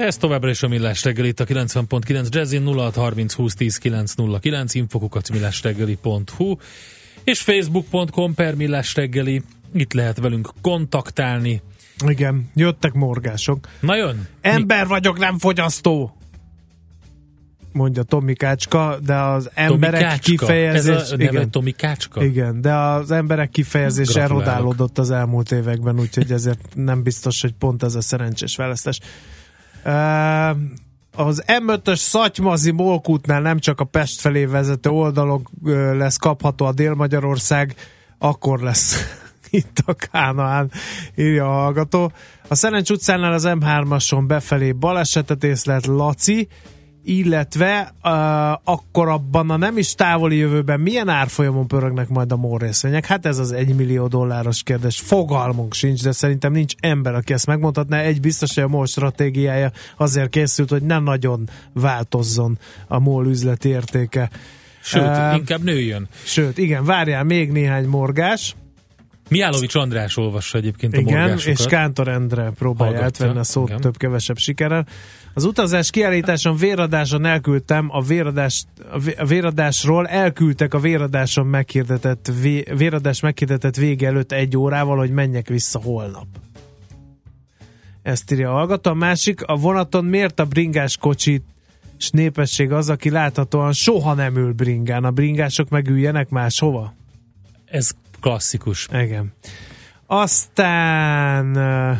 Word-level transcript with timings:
Ez 0.00 0.16
továbbra 0.16 0.50
is 0.50 0.62
a 0.62 0.68
Millás 0.68 1.04
reggeli, 1.04 1.28
itt 1.28 1.40
a 1.40 1.44
90.9 1.44 2.28
Jazzin 2.28 2.64
0630 2.64 3.34
20 3.34 3.54
10 3.54 3.78
909 3.78 4.74
infokukat 4.74 5.30
millásreggeli.hu 5.30 6.56
és 7.24 7.40
facebook.com 7.40 8.34
per 8.34 8.54
Millás 8.54 8.94
reggeli. 8.94 9.42
Itt 9.72 9.92
lehet 9.92 10.18
velünk 10.18 10.48
kontaktálni. 10.60 11.62
Igen, 12.06 12.50
jöttek 12.54 12.92
morgások. 12.92 13.68
Na 13.80 13.96
jön! 13.96 14.28
Ember 14.40 14.86
vagyok, 14.86 15.18
nem 15.18 15.38
fogyasztó! 15.38 16.16
Mondja 17.72 18.02
Tomi 18.02 18.34
Kácska, 18.34 18.98
de 19.04 19.16
az 19.16 19.50
emberek 19.54 20.00
Tomi 20.00 20.10
Kácska. 20.10 20.30
kifejezés... 20.30 20.94
Ez 20.94 21.12
a 21.12 21.16
neve 21.16 21.30
igen, 21.30 21.50
Tomi 21.50 21.70
Kácska? 21.70 22.24
igen, 22.24 22.60
de 22.60 22.74
az 22.74 23.10
emberek 23.10 23.50
kifejezés 23.50 24.08
erodálódott 24.14 24.98
az 24.98 25.10
elmúlt 25.10 25.52
években, 25.52 26.00
úgyhogy 26.00 26.32
ezért 26.32 26.68
nem 26.74 27.02
biztos, 27.02 27.40
hogy 27.40 27.52
pont 27.52 27.82
ez 27.82 27.94
a 27.94 28.00
szerencsés 28.00 28.56
választás. 28.56 29.00
Az 31.12 31.44
M5-ös 31.46 31.96
Szatymazi 31.96 32.70
Molkútnál 32.70 33.40
nem 33.40 33.58
csak 33.58 33.80
a 33.80 33.84
Pest 33.84 34.20
felé 34.20 34.44
vezető 34.44 34.90
oldalon 34.90 35.48
ö, 35.64 35.96
lesz 35.96 36.16
kapható 36.16 36.66
a 36.66 36.72
Dél-Magyarország, 36.72 37.74
akkor 38.18 38.60
lesz 38.60 38.96
itt 39.50 39.82
a 39.86 39.94
Kánaán, 39.94 40.70
írja 41.16 41.44
a 41.44 41.62
hallgató. 41.62 42.12
A 42.48 42.54
Szerencs 42.54 42.90
utcánál 42.90 43.32
az 43.32 43.44
M3-ason 43.46 44.24
befelé 44.26 44.72
balesetet 44.72 45.44
észlelt 45.44 45.86
Laci, 45.86 46.48
illetve 47.04 47.94
uh, 48.04 48.10
akkor 48.52 49.08
abban 49.08 49.50
a 49.50 49.56
nem 49.56 49.78
is 49.78 49.94
távoli 49.94 50.36
jövőben 50.36 50.80
milyen 50.80 51.08
árfolyamon 51.08 51.66
pörögnek 51.66 52.08
majd 52.08 52.32
a 52.32 52.36
MOL 52.36 52.58
részvények? 52.58 53.06
Hát 53.06 53.26
ez 53.26 53.38
az 53.38 53.52
egy 53.52 53.74
millió 53.74 54.06
dolláros 54.06 54.62
kérdés. 54.62 55.00
Fogalmunk 55.00 55.74
sincs, 55.74 56.02
de 56.02 56.12
szerintem 56.12 56.52
nincs 56.52 56.74
ember, 56.80 57.14
aki 57.14 57.32
ezt 57.32 57.46
megmondhatná. 57.46 58.00
Egy 58.00 58.20
biztos, 58.20 58.54
hogy 58.54 58.64
a 58.64 58.68
MOL 58.68 58.86
stratégiája 58.86 59.72
azért 59.96 60.30
készült, 60.30 60.70
hogy 60.70 60.82
nem 60.82 61.02
nagyon 61.02 61.48
változzon 61.72 62.58
a 62.88 62.98
MOL 62.98 63.26
üzleti 63.26 63.68
értéke. 63.68 64.30
Sőt, 64.82 65.02
Ehm, 65.02 65.34
inkább 65.34 65.62
nőjön. 65.62 66.08
Sőt, 66.24 66.58
igen, 66.58 66.84
várjál 66.84 67.24
még 67.24 67.50
néhány 67.50 67.86
morgás. 67.86 68.54
Miálovics 69.30 69.74
András 69.74 70.16
olvassa 70.16 70.58
egyébként 70.58 70.96
a 70.96 70.98
Igen, 71.00 71.18
morgásokat. 71.18 71.58
és 71.58 71.66
Kántor 71.66 72.08
Endre 72.08 72.50
próbálja 72.50 72.94
Hallgatja, 72.94 73.24
átvenni 73.24 73.40
a 73.40 73.44
szót 73.44 73.68
igen. 73.68 73.80
több-kevesebb 73.80 74.38
sikerrel. 74.38 74.86
Az 75.34 75.44
utazás 75.44 75.90
kiállításon 75.90 76.56
véradáson 76.56 77.24
elküldtem 77.24 77.88
a, 77.90 78.02
véradás, 78.02 78.64
a 78.90 78.98
vé- 78.98 79.18
a 79.18 79.24
véradásról, 79.24 80.06
elküldtek 80.06 80.74
a 80.74 80.78
véradáson 80.78 81.46
meghirdetett, 81.46 82.32
vé, 82.40 82.64
véradás 82.76 83.20
meghirdetett 83.20 83.76
vége 83.76 84.06
előtt 84.06 84.32
egy 84.32 84.56
órával, 84.56 84.96
hogy 84.96 85.10
menjek 85.10 85.48
vissza 85.48 85.80
holnap. 85.82 86.26
Ezt 88.02 88.32
írja 88.32 88.50
a 88.50 88.52
hallgató. 88.52 88.90
A 88.90 88.94
másik, 88.94 89.42
a 89.42 89.56
vonaton 89.56 90.04
miért 90.04 90.40
a 90.40 90.44
bringás 90.44 90.96
kocsit 90.96 91.44
és 91.98 92.10
népesség 92.10 92.72
az, 92.72 92.88
aki 92.88 93.10
láthatóan 93.10 93.72
soha 93.72 94.14
nem 94.14 94.36
ül 94.36 94.52
bringán. 94.52 95.04
A 95.04 95.10
bringások 95.10 95.68
megüljenek 95.68 96.28
máshova? 96.28 96.94
Ez 97.64 97.90
klasszikus. 98.20 98.88
Igen. 98.92 99.32
Aztán 100.06 101.54
ö, 101.56 101.92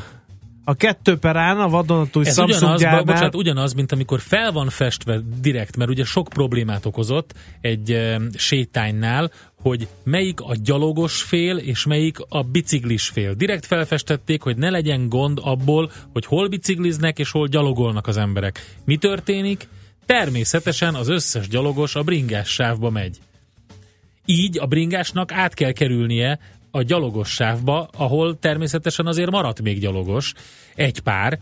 a 0.64 0.74
kettő 0.74 1.16
perán 1.16 1.60
a 1.60 1.68
vadonatúj 1.68 2.26
Ez 2.26 2.34
Samsung 2.34 2.56
ugyanaz, 2.56 2.80
gyárnál... 2.80 3.02
bocsánat, 3.02 3.34
ugyanaz, 3.34 3.72
mint 3.72 3.92
amikor 3.92 4.20
fel 4.20 4.52
van 4.52 4.68
festve 4.68 5.20
direkt, 5.40 5.76
mert 5.76 5.90
ugye 5.90 6.04
sok 6.04 6.28
problémát 6.28 6.86
okozott 6.86 7.34
egy 7.60 7.90
e, 7.90 8.20
sétánynál, 8.34 9.30
hogy 9.62 9.88
melyik 10.04 10.40
a 10.40 10.54
gyalogos 10.62 11.22
fél, 11.22 11.56
és 11.56 11.86
melyik 11.86 12.16
a 12.28 12.42
biciklis 12.42 13.08
fél. 13.08 13.34
Direkt 13.34 13.66
felfestették, 13.66 14.42
hogy 14.42 14.56
ne 14.56 14.70
legyen 14.70 15.08
gond 15.08 15.38
abból, 15.42 15.90
hogy 16.12 16.26
hol 16.26 16.48
bicikliznek, 16.48 17.18
és 17.18 17.30
hol 17.30 17.46
gyalogolnak 17.46 18.06
az 18.06 18.16
emberek. 18.16 18.76
Mi 18.84 18.96
történik? 18.96 19.68
Természetesen 20.06 20.94
az 20.94 21.08
összes 21.08 21.48
gyalogos 21.48 21.94
a 21.94 22.02
bringás 22.02 22.48
sávba 22.48 22.90
megy. 22.90 23.18
Így 24.32 24.58
a 24.58 24.66
bringásnak 24.66 25.32
át 25.32 25.54
kell 25.54 25.72
kerülnie 25.72 26.38
a 26.70 26.82
gyalogos 26.82 27.30
sávba, 27.30 27.88
ahol 27.96 28.38
természetesen 28.38 29.06
azért 29.06 29.30
maradt 29.30 29.62
még 29.62 29.80
gyalogos. 29.80 30.34
Egy 30.74 31.00
pár. 31.00 31.38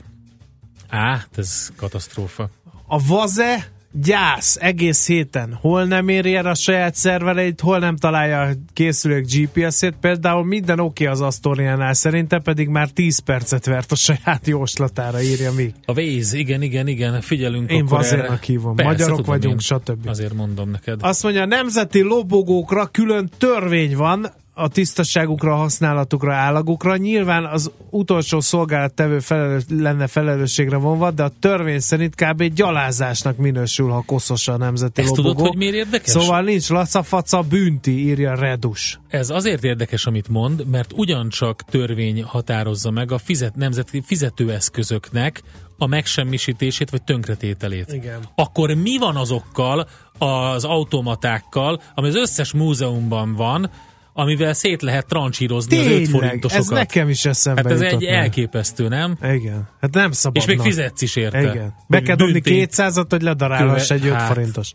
Á, 0.89 0.99
hát 0.99 1.29
ez 1.37 1.71
katasztrófa. 1.77 2.51
A 2.87 3.07
vaze 3.07 3.69
gyász 3.93 4.57
egész 4.61 5.07
héten. 5.07 5.59
Hol 5.61 5.85
nem 5.85 6.09
éri 6.09 6.35
el 6.35 6.47
a 6.47 6.55
saját 6.55 6.95
szervereit, 6.95 7.61
hol 7.61 7.79
nem 7.79 7.97
találja 7.97 8.41
a 8.41 8.49
készülék 8.73 9.27
GPS-ét. 9.35 9.95
Például 10.01 10.45
minden 10.45 10.81
oké 10.81 11.07
az 11.07 11.21
Astoriánál, 11.21 11.95
szerinte 11.95 12.39
pedig 12.39 12.69
már 12.69 12.89
10 12.91 13.19
percet 13.19 13.67
vert 13.67 13.93
a 13.93 13.95
saját 13.95 14.47
jóslatára, 14.47 15.23
írja 15.23 15.53
még. 15.53 15.75
A 15.85 16.01
Waze, 16.01 16.39
igen, 16.39 16.63
igen, 16.63 16.87
igen, 16.87 17.21
figyelünk 17.21 17.71
Én 17.71 17.87
vazérnak 17.87 18.43
hívom. 18.43 18.77
Persze, 18.77 18.91
Magyarok 18.91 19.27
vagyunk, 19.27 19.55
én. 19.55 19.59
stb. 19.59 20.09
Azért 20.09 20.35
mondom 20.35 20.71
neked. 20.71 20.99
Azt 21.03 21.23
mondja, 21.23 21.43
a 21.43 21.47
nemzeti 21.47 22.01
lobogókra 22.01 22.87
külön 22.87 23.31
törvény 23.39 23.97
van, 23.97 24.33
a 24.59 24.69
tisztaságukra, 24.69 25.53
a 25.53 25.57
használatukra, 25.57 26.35
állagukra. 26.35 26.97
Nyilván 26.97 27.45
az 27.45 27.71
utolsó 27.91 28.41
szolgálattevő 28.41 29.19
felelős, 29.19 29.63
lenne 29.69 30.07
felelősségre 30.07 30.77
vonva, 30.77 31.11
de 31.11 31.23
a 31.23 31.33
törvény 31.41 31.81
szerint 31.81 32.15
kb. 32.15 32.43
gyalázásnak 32.43 33.37
minősül, 33.37 33.89
ha 33.89 34.03
koszos 34.07 34.49
a 34.49 34.57
nemzeti 34.57 35.01
Ezt 35.01 35.17
lobogó. 35.17 35.35
tudod, 35.35 35.47
hogy 35.47 35.57
miért 35.57 35.75
érdekes? 35.75 36.11
Szóval 36.11 36.43
nincs 36.43 36.69
lacafaca 36.69 37.43
bünti, 37.43 38.07
írja 38.07 38.35
Redus. 38.35 39.01
Ez 39.09 39.31
azért 39.31 39.65
érdekes, 39.65 40.07
amit 40.07 40.29
mond, 40.29 40.67
mert 40.67 40.93
ugyancsak 40.95 41.63
törvény 41.71 42.23
határozza 42.23 42.91
meg 42.91 43.13
a 43.13 43.19
fizet, 43.19 43.57
nemzeti 43.57 44.03
fizetőeszközöknek 44.07 45.43
a 45.79 45.87
megsemmisítését 45.87 46.91
vagy 46.91 47.03
tönkretételét. 47.03 47.93
Igen. 47.93 48.21
Akkor 48.35 48.75
mi 48.75 48.99
van 48.99 49.17
azokkal 49.17 49.89
az 50.19 50.65
automatákkal, 50.65 51.81
ami 51.95 52.09
az 52.09 52.17
összes 52.17 52.53
múzeumban 52.53 53.35
van, 53.35 53.71
amivel 54.19 54.53
szét 54.53 54.83
lehet 54.83 55.07
trancsírozni 55.07 55.79
az 55.79 55.85
5 55.85 55.91
Tényleg, 55.91 56.09
forintosokat? 56.11 56.65
ez 56.65 56.69
nekem 56.69 57.09
is 57.09 57.25
eszembe 57.25 57.63
Hát 57.63 57.73
ez 57.73 57.81
egy 57.81 58.05
már. 58.05 58.15
elképesztő, 58.15 58.89
nem? 58.89 59.19
Igen, 59.23 59.69
hát 59.81 59.95
nem 59.95 60.13
szabadna. 60.13 60.53
És 60.53 60.57
még 60.57 60.67
fizetsz 60.67 61.03
is 61.03 61.17
érte. 61.17 61.41
Igen. 61.41 61.75
Be 61.89 62.03
kell 62.03 62.17
dobni 62.17 62.33
Büntényt. 62.33 62.71
200-at, 62.75 63.07
hogy 63.09 63.23
ledarálhass 63.23 63.91
egy 63.91 64.07
5 64.07 64.13
hát. 64.13 64.27
forintos. 64.27 64.71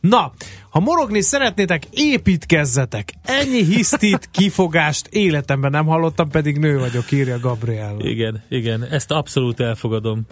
Na, 0.00 0.32
ha 0.70 0.80
morogni 0.80 1.20
szeretnétek, 1.20 1.82
építkezzetek. 1.90 3.12
Ennyi 3.24 3.64
hisztit, 3.64 4.28
kifogást 4.38 5.06
életemben 5.06 5.70
nem 5.70 5.86
hallottam, 5.86 6.28
pedig 6.28 6.58
nő 6.58 6.78
vagyok, 6.78 7.12
írja 7.12 7.38
Gabriel. 7.40 7.96
Igen, 7.98 8.42
igen, 8.48 8.84
ezt 8.90 9.10
abszolút 9.10 9.60
elfogadom. 9.60 10.26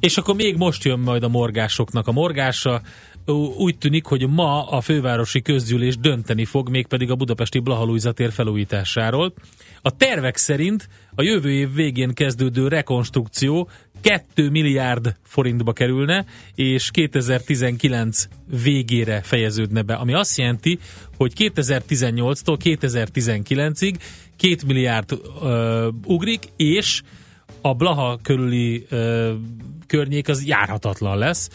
És 0.00 0.16
akkor 0.16 0.34
még 0.34 0.56
most 0.56 0.84
jön 0.84 0.98
majd 0.98 1.22
a 1.22 1.28
morgásoknak 1.28 2.08
a 2.08 2.12
morgása. 2.12 2.80
Úgy 3.56 3.78
tűnik, 3.78 4.04
hogy 4.04 4.28
ma 4.28 4.68
a 4.68 4.80
fővárosi 4.80 5.42
közgyűlés 5.42 5.96
dönteni 5.96 6.44
fog, 6.44 6.68
mégpedig 6.68 7.10
a 7.10 7.14
budapesti 7.14 7.58
Blahalújzatér 7.58 8.32
felújításáról. 8.32 9.32
A 9.82 9.96
tervek 9.96 10.36
szerint 10.36 10.88
a 11.14 11.22
jövő 11.22 11.50
év 11.50 11.74
végén 11.74 12.14
kezdődő 12.14 12.68
rekonstrukció 12.68 13.68
2 14.00 14.50
milliárd 14.50 15.16
forintba 15.22 15.72
kerülne, 15.72 16.24
és 16.54 16.90
2019 16.90 18.28
végére 18.62 19.20
fejeződne 19.22 19.82
be, 19.82 19.94
ami 19.94 20.12
azt 20.12 20.38
jelenti, 20.38 20.78
hogy 21.16 21.32
2018-tól 21.36 22.56
2019-ig 22.64 23.94
2 24.36 24.56
milliárd 24.66 25.20
ö, 25.42 25.88
ugrik, 26.04 26.42
és 26.56 27.02
a 27.60 27.74
Blaha 27.74 28.18
körüli 28.22 28.86
ö, 28.88 29.32
környék 29.86 30.28
az 30.28 30.46
járhatatlan 30.46 31.18
lesz. 31.18 31.48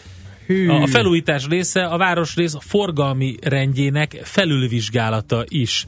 Hű. 0.46 0.68
A, 0.68 0.86
felújítás 0.86 1.46
része, 1.46 1.84
a 1.84 1.96
városrész 1.96 2.54
forgalmi 2.60 3.36
rendjének 3.42 4.20
felülvizsgálata 4.22 5.44
is 5.48 5.86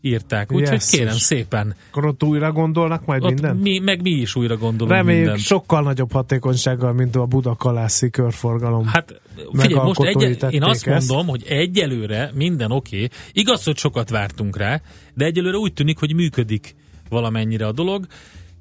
írták. 0.00 0.52
Úgyhogy 0.52 0.72
Jesszus. 0.72 0.98
kérem 0.98 1.16
szépen, 1.16 1.74
Akkor 1.90 2.06
ott 2.06 2.22
újra 2.22 2.52
gondolnak 2.52 3.04
majd 3.04 3.22
ott 3.22 3.32
minden? 3.32 3.56
mi, 3.56 3.78
meg 3.78 4.02
mi 4.02 4.10
is 4.10 4.36
újra 4.36 4.56
gondolunk 4.56 4.96
Reméljük 4.96 5.24
mindent. 5.24 5.44
sokkal 5.44 5.82
nagyobb 5.82 6.12
hatékonysággal, 6.12 6.92
mint 6.92 7.16
a 7.16 7.26
Budakalászi 7.26 8.10
körforgalom. 8.10 8.86
Hát 8.86 9.20
figyelj, 9.34 9.74
most 9.84 9.98
Megalkotói 9.98 10.24
egy, 10.24 10.54
én 10.54 10.62
azt 10.62 10.86
ezt. 10.86 11.08
mondom, 11.08 11.28
hogy 11.28 11.44
egyelőre 11.48 12.30
minden 12.34 12.70
oké. 12.70 12.96
Okay. 12.96 13.08
Igaz, 13.32 13.64
hogy 13.64 13.76
sokat 13.76 14.10
vártunk 14.10 14.56
rá, 14.56 14.80
de 15.14 15.24
egyelőre 15.24 15.56
úgy 15.56 15.72
tűnik, 15.72 15.98
hogy 15.98 16.14
működik 16.14 16.74
valamennyire 17.08 17.66
a 17.66 17.72
dolog. 17.72 18.06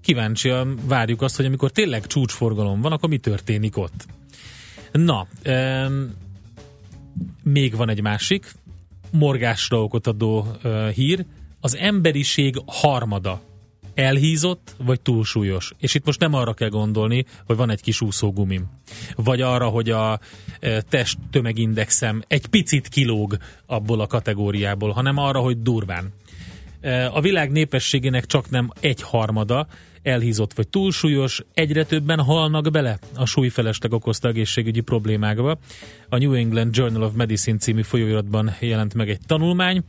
Kíváncsian 0.02 0.80
várjuk 0.88 1.22
azt, 1.22 1.36
hogy 1.36 1.46
amikor 1.46 1.72
tényleg 1.72 2.08
csúcsforgalom 2.08 2.82
van, 2.82 2.92
akkor 2.92 3.10
mi 3.10 3.18
történik 3.18 3.78
ott. 3.78 4.06
Na, 4.98 5.28
um, 5.46 6.14
még 7.44 7.76
van 7.76 7.90
egy 7.90 8.02
másik, 8.02 8.52
morgásra 9.12 9.84
okot 9.84 10.08
adó 10.08 10.48
uh, 10.64 10.90
hír. 10.90 11.26
Az 11.60 11.76
emberiség 11.76 12.62
harmada 12.66 13.42
elhízott, 13.94 14.76
vagy 14.78 15.02
túlsúlyos. 15.02 15.72
És 15.80 15.94
itt 15.94 16.06
most 16.06 16.20
nem 16.20 16.34
arra 16.34 16.54
kell 16.54 16.70
gondolni, 16.70 17.26
hogy 17.46 17.56
van 17.56 17.70
egy 17.70 17.82
kis 17.82 18.02
úszógumim. 18.02 18.66
Vagy 19.16 19.42
arra, 19.42 19.68
hogy 19.68 19.90
a 19.90 20.20
test 20.90 21.18
tömegindexem 21.32 22.24
egy 22.28 22.46
picit 22.48 22.88
kilóg 22.88 23.38
abból 23.66 24.00
a 24.00 24.08
kategóriából, 24.08 24.92
hanem 24.92 25.18
arra, 25.18 25.40
hogy 25.40 25.62
durván. 25.62 26.14
A 27.12 27.22
világ 27.22 27.52
népességének 27.52 28.26
csak 28.26 28.50
nem 28.50 28.72
egy 28.80 29.02
harmada 29.02 29.68
elhízott 30.06 30.54
vagy 30.54 30.68
túlsúlyos, 30.68 31.42
egyre 31.54 31.86
többen 31.86 32.20
halnak 32.20 32.72
bele 32.72 33.00
a 33.16 33.26
súlyfelesleg 33.26 33.94
okozta 33.94 34.28
egészségügyi 34.28 34.82
problémákba. 34.82 35.58
A 36.10 36.18
New 36.18 36.34
England 36.34 36.78
Journal 36.78 37.04
of 37.04 37.14
Medicine 37.16 37.58
című 37.58 37.82
folyóiratban 37.82 38.56
jelent 38.60 38.94
meg 38.94 39.10
egy 39.10 39.20
tanulmány. 39.28 39.84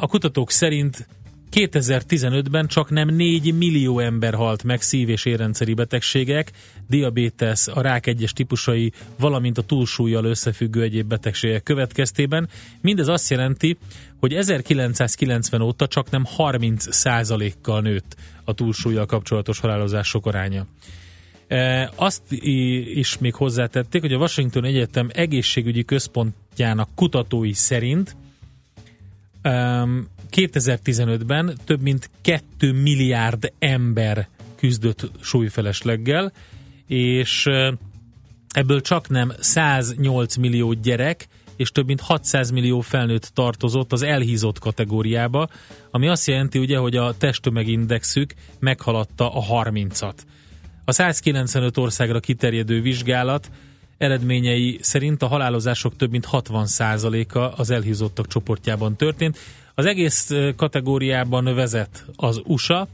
A 0.00 0.06
kutatók 0.06 0.50
szerint 0.50 1.08
2015-ben 1.52 2.66
csak 2.66 2.90
nem 2.90 3.08
4 3.08 3.54
millió 3.54 3.98
ember 3.98 4.34
halt 4.34 4.64
meg 4.64 4.82
szív- 4.82 5.08
és 5.08 5.24
érrendszeri 5.24 5.74
betegségek, 5.74 6.52
diabétesz, 6.90 7.68
a 7.68 7.80
rák 7.80 8.06
egyes 8.06 8.32
típusai, 8.32 8.92
valamint 9.18 9.58
a 9.58 9.62
túlsúlyjal 9.62 10.24
összefüggő 10.24 10.82
egyéb 10.82 11.06
betegségek 11.06 11.62
következtében. 11.62 12.48
Mindez 12.80 13.08
azt 13.08 13.30
jelenti, 13.30 13.76
hogy 14.18 14.34
1990 14.34 15.60
óta 15.60 15.86
csak 15.86 16.10
nem 16.10 16.24
30 16.24 16.86
kal 17.62 17.80
nőtt 17.80 18.16
a 18.44 18.54
túlsúlyjal 18.54 19.06
kapcsolatos 19.06 19.58
halálozások 19.58 20.26
aránya. 20.26 20.66
E, 21.48 21.92
azt 21.94 22.22
is 22.94 23.18
még 23.18 23.34
hozzátették, 23.34 24.00
hogy 24.00 24.12
a 24.12 24.18
Washington 24.18 24.64
Egyetem 24.64 25.10
egészségügyi 25.12 25.84
központjának 25.84 26.88
kutatói 26.94 27.52
szerint 27.52 28.16
2015-ben 30.30 31.58
több 31.64 31.80
mint 31.80 32.10
2 32.20 32.72
milliárd 32.72 33.52
ember 33.58 34.28
küzdött 34.56 35.10
súlyfelesleggel, 35.20 36.32
és 36.90 37.46
ebből 38.48 38.80
csak 38.80 39.08
nem 39.08 39.32
108 39.38 40.36
millió 40.36 40.72
gyerek 40.72 41.28
és 41.56 41.70
több 41.70 41.86
mint 41.86 42.00
600 42.00 42.50
millió 42.50 42.80
felnőtt 42.80 43.30
tartozott 43.34 43.92
az 43.92 44.02
elhízott 44.02 44.58
kategóriába, 44.58 45.48
ami 45.90 46.08
azt 46.08 46.26
jelenti 46.26 46.58
ugye, 46.58 46.78
hogy 46.78 46.96
a 46.96 47.16
testtömegindexük 47.16 48.34
meghaladta 48.58 49.34
a 49.34 49.64
30-at. 49.64 50.14
A 50.84 50.92
195 50.92 51.76
országra 51.76 52.20
kiterjedő 52.20 52.80
vizsgálat 52.80 53.50
eredményei 53.98 54.78
szerint 54.80 55.22
a 55.22 55.26
halálozások 55.26 55.96
több 55.96 56.10
mint 56.10 56.28
60%-a 56.32 57.38
az 57.38 57.70
elhízottak 57.70 58.26
csoportjában 58.26 58.96
történt. 58.96 59.38
Az 59.74 59.86
egész 59.86 60.30
kategóriában 60.56 61.54
vezet 61.54 62.04
az 62.16 62.40
USA, 62.44 62.88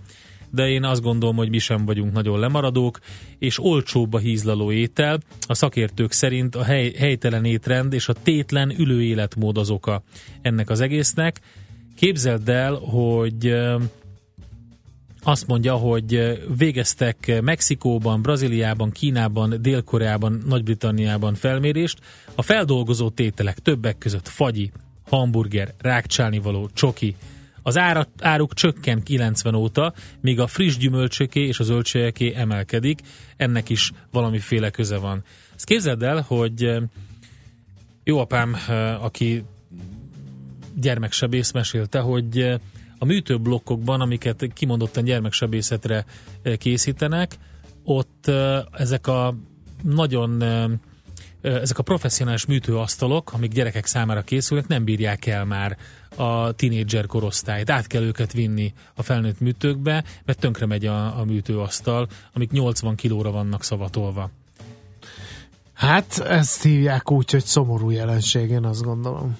de 0.50 0.68
én 0.68 0.84
azt 0.84 1.02
gondolom, 1.02 1.36
hogy 1.36 1.48
mi 1.48 1.58
sem 1.58 1.84
vagyunk 1.84 2.12
nagyon 2.12 2.38
lemaradók, 2.38 2.98
és 3.38 3.64
olcsóbb 3.64 4.14
a 4.14 4.18
hízlaló 4.18 4.72
étel. 4.72 5.20
A 5.46 5.54
szakértők 5.54 6.12
szerint 6.12 6.54
a 6.54 6.62
hely, 6.64 6.92
helytelen 6.98 7.44
étrend 7.44 7.92
és 7.92 8.08
a 8.08 8.12
tétlen 8.12 8.74
ülő 8.78 9.02
életmód 9.02 9.58
az 9.58 9.70
oka 9.70 10.02
ennek 10.42 10.70
az 10.70 10.80
egésznek. 10.80 11.40
Képzeld 11.96 12.48
el, 12.48 12.74
hogy 12.74 13.54
azt 15.22 15.46
mondja, 15.46 15.74
hogy 15.74 16.38
végeztek 16.56 17.40
Mexikóban, 17.42 18.22
Brazíliában, 18.22 18.90
Kínában, 18.90 19.54
Dél-Koreában, 19.60 20.42
Nagy-Britanniában 20.46 21.34
felmérést. 21.34 21.98
A 22.34 22.42
feldolgozó 22.42 23.08
tételek 23.08 23.58
többek 23.58 23.98
között 23.98 24.28
fagyi, 24.28 24.72
hamburger, 25.08 25.74
rákcsálnivaló, 25.78 26.68
csoki, 26.72 27.16
az 27.66 27.76
ára, 27.76 28.06
áruk 28.20 28.54
csökken 28.54 29.02
90 29.02 29.54
óta, 29.54 29.92
míg 30.20 30.40
a 30.40 30.46
friss 30.46 30.76
gyümölcsöké 30.76 31.46
és 31.46 31.58
a 31.58 31.64
zöldségeké 31.64 32.34
emelkedik, 32.34 33.00
ennek 33.36 33.68
is 33.68 33.92
valamiféle 34.10 34.70
köze 34.70 34.96
van. 34.96 35.24
Ezt 35.54 35.64
képzeld 35.64 36.02
el, 36.02 36.24
hogy 36.26 36.76
jó 38.04 38.18
apám, 38.18 38.56
aki 39.00 39.44
gyermeksebész 40.74 41.50
mesélte, 41.50 41.98
hogy 41.98 42.40
a 42.98 43.04
műtőblokkokban, 43.04 44.00
amiket 44.00 44.46
kimondottan 44.54 45.04
gyermeksebészetre 45.04 46.04
készítenek, 46.58 47.36
ott 47.84 48.30
ezek 48.72 49.06
a 49.06 49.34
nagyon 49.82 50.42
ezek 51.40 51.78
a 51.78 51.82
professzionális 51.82 52.46
műtőasztalok, 52.46 53.32
amik 53.32 53.52
gyerekek 53.52 53.86
számára 53.86 54.22
készülnek, 54.22 54.68
nem 54.68 54.84
bírják 54.84 55.26
el 55.26 55.44
már 55.44 55.76
a 56.16 56.52
tinédzser 56.52 57.06
korosztályt. 57.06 57.70
Át 57.70 57.86
kell 57.86 58.02
őket 58.02 58.32
vinni 58.32 58.72
a 58.94 59.02
felnőtt 59.02 59.40
műtőkbe, 59.40 60.04
mert 60.24 60.38
tönkre 60.38 60.66
megy 60.66 60.86
a, 60.86 61.18
a 61.18 61.24
műtőasztal, 61.24 62.08
amik 62.32 62.50
80 62.50 62.94
kilóra 62.94 63.30
vannak 63.30 63.62
szavatolva. 63.64 64.30
Hát 65.72 66.18
ezt 66.18 66.62
hívják 66.62 67.10
úgy, 67.10 67.30
hogy 67.30 67.44
szomorú 67.44 67.90
jelenség, 67.90 68.50
én 68.50 68.64
azt 68.64 68.82
gondolom. 68.82 69.38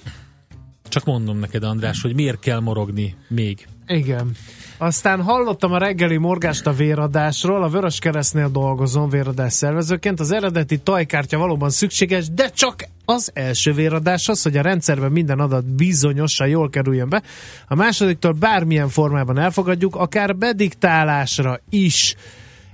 Csak 0.88 1.05
mondom 1.05 1.38
neked, 1.38 1.62
András, 1.62 2.02
hogy 2.02 2.14
miért 2.14 2.38
kell 2.38 2.61
morogni 2.61 3.17
még. 3.29 3.69
Igen. 3.87 4.37
Aztán 4.79 5.23
hallottam 5.23 5.73
a 5.73 5.79
reggeli 5.79 6.17
morgást 6.17 6.67
a 6.67 6.73
véradásról, 6.73 7.62
a 7.62 7.69
Vörös 7.69 7.99
Keresztnél 7.99 8.49
dolgozom 8.49 9.09
véradás 9.09 9.53
szervezőként. 9.53 10.21
Az 10.21 10.31
eredeti 10.31 10.79
tajkártya 10.79 11.38
valóban 11.38 11.71
szükséges, 11.71 12.31
de 12.31 12.49
csak 12.49 12.88
az 13.05 13.31
első 13.35 13.73
véradás 13.73 14.31
hogy 14.43 14.56
a 14.56 14.62
rendszerben 14.62 15.12
minden 15.12 15.38
adat 15.38 15.65
bizonyosan 15.65 16.49
jól 16.49 16.71
kerüljön 16.71 17.09
be. 17.09 17.23
A 17.69 17.75
másodiktól 17.75 18.33
bármilyen 18.33 18.88
formában 18.88 19.38
elfogadjuk, 19.38 19.97
akár 19.97 20.37
bediktálásra 20.37 21.61
is. 21.71 22.17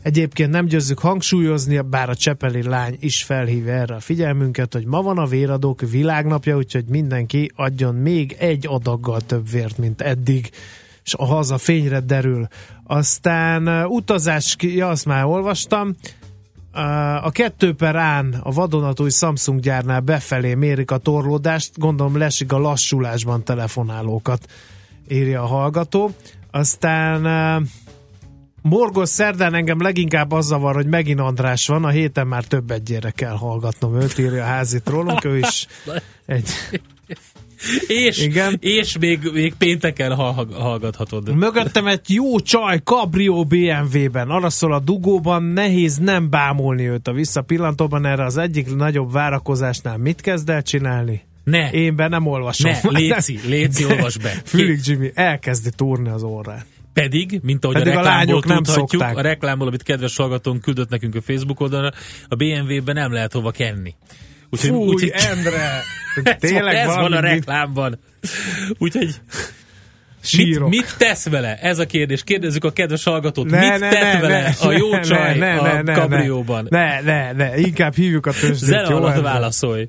Egyébként 0.02 0.50
nem 0.50 0.66
győzzük 0.66 0.98
hangsúlyozni, 0.98 1.80
bár 1.80 2.08
a 2.08 2.14
Csepeli 2.14 2.62
lány 2.62 2.96
is 3.00 3.22
felhívja 3.22 3.72
erre 3.72 3.94
a 3.94 4.00
figyelmünket, 4.00 4.72
hogy 4.72 4.84
ma 4.84 5.02
van 5.02 5.18
a 5.18 5.26
véradók 5.26 5.80
világnapja, 5.80 6.56
úgyhogy 6.56 6.84
mindenki 6.84 7.52
adjon 7.54 7.94
még 7.94 8.36
egy 8.38 8.66
adaggal 8.68 9.20
több 9.20 9.50
vért, 9.50 9.78
mint 9.78 10.00
eddig 10.00 10.50
és 11.04 11.14
a 11.14 11.24
haza 11.24 11.58
fényre 11.58 12.00
derül. 12.00 12.46
Aztán 12.84 13.86
utazás, 13.86 14.56
ja, 14.58 14.88
azt 14.88 15.06
már 15.06 15.24
olvastam, 15.24 15.96
a 17.22 17.30
kettő 17.30 17.74
per 17.74 17.96
án 17.96 18.40
a 18.42 18.52
vadonatúj 18.52 19.10
Samsung 19.10 19.60
gyárnál 19.60 20.00
befelé 20.00 20.54
mérik 20.54 20.90
a 20.90 20.96
torlódást, 20.96 21.78
gondolom 21.78 22.16
lesik 22.16 22.52
a 22.52 22.58
lassulásban 22.58 23.44
telefonálókat, 23.44 24.46
írja 25.08 25.42
a 25.42 25.46
hallgató. 25.46 26.10
Aztán 26.50 27.22
Morgos 28.62 29.08
szerdán 29.08 29.54
engem 29.54 29.80
leginkább 29.80 30.32
az 30.32 30.46
zavar, 30.46 30.74
hogy 30.74 30.86
megint 30.86 31.20
András 31.20 31.66
van, 31.66 31.84
a 31.84 31.88
héten 31.88 32.26
már 32.26 32.44
több 32.44 32.70
egyére 32.70 33.10
kell 33.10 33.36
hallgatnom 33.36 34.00
őt, 34.00 34.18
írja 34.18 34.42
a 34.42 34.46
házit 34.46 34.88
rólunk, 34.88 35.24
ő 35.24 35.38
is 35.38 35.66
egy 36.26 36.48
és, 37.86 38.22
Igen. 38.22 38.56
és 38.60 38.98
még, 38.98 39.30
még 39.32 39.54
pénteken 39.54 40.14
hallgathatod. 40.52 41.34
Mögöttem 41.34 41.86
egy 41.86 42.00
jó 42.06 42.40
csaj 42.40 42.78
Cabrio 42.78 43.44
BMW-ben, 43.44 44.30
arra 44.30 44.50
szól 44.50 44.72
a 44.72 44.78
dugóban, 44.78 45.42
nehéz 45.42 45.96
nem 45.96 46.30
bámulni 46.30 46.88
őt 46.88 47.08
a 47.08 47.12
visszapillantóban, 47.12 48.06
erre 48.06 48.24
az 48.24 48.36
egyik 48.36 48.74
nagyobb 48.74 49.12
várakozásnál 49.12 49.96
mit 49.96 50.20
kezd 50.20 50.48
el 50.48 50.62
csinálni? 50.62 51.22
Ne. 51.44 51.70
Én 51.70 51.96
be 51.96 52.08
nem 52.08 52.26
olvasom. 52.26 52.70
Ne, 52.70 52.98
Léci, 52.98 53.38
Léci, 53.46 53.84
olvas 53.84 54.16
be. 54.16 54.30
Fülig 54.44 54.80
Jimmy 54.84 55.10
elkezdi 55.14 55.70
túrni 55.76 56.08
az 56.08 56.22
órát. 56.22 56.66
Pedig, 56.92 57.40
mint 57.42 57.64
ahogy 57.64 57.76
Pedig 57.76 57.92
a 57.92 57.96
reklámból 57.96 58.42
a 58.44 58.46
nem 58.46 58.62
tudhatjuk, 58.62 59.02
a 59.02 59.20
reklámból, 59.20 59.66
amit 59.66 59.82
kedves 59.82 60.16
hallgatónk 60.16 60.60
küldött 60.60 60.88
nekünk 60.88 61.14
a 61.14 61.20
Facebook 61.20 61.60
oldalra, 61.60 61.90
a 62.28 62.34
BMW-ben 62.34 62.94
nem 62.94 63.12
lehet 63.12 63.32
hova 63.32 63.50
kenni. 63.50 63.94
Úgyhogy, 64.52 64.70
Fúj, 64.70 64.88
úgyhogy, 64.88 65.12
Endre! 65.14 65.82
Tényleg 66.38 66.74
ez 66.74 66.94
van 66.94 67.12
a 67.12 67.20
reklámban. 67.20 67.98
Úgyhogy 68.78 69.20
Mit, 70.36 70.68
mit 70.68 70.94
tesz 70.98 71.28
vele? 71.28 71.58
Ez 71.60 71.78
a 71.78 71.86
kérdés. 71.86 72.22
Kérdezzük 72.24 72.64
a 72.64 72.72
kedves 72.72 73.04
hallgatót. 73.04 73.50
Ne, 73.50 73.70
mit 73.70 73.80
ne, 73.80 73.88
tett 73.88 74.12
ne, 74.12 74.20
vele 74.20 74.40
ne, 74.40 74.68
a 74.68 74.72
jó 74.72 74.90
ne, 74.90 75.00
csaj 75.00 75.38
ne, 75.38 75.54
ne, 75.54 75.58
a 75.58 75.82
ne, 75.82 75.92
kabrióban? 75.92 76.66
Ne, 76.70 77.00
ne, 77.00 77.32
ne, 77.32 77.58
inkább 77.58 77.94
hívjuk 77.94 78.26
a 78.26 78.30
tőzsdét. 78.30 78.68
Zene 78.68 78.82
alatt 78.82 79.20
válaszolj. 79.20 79.88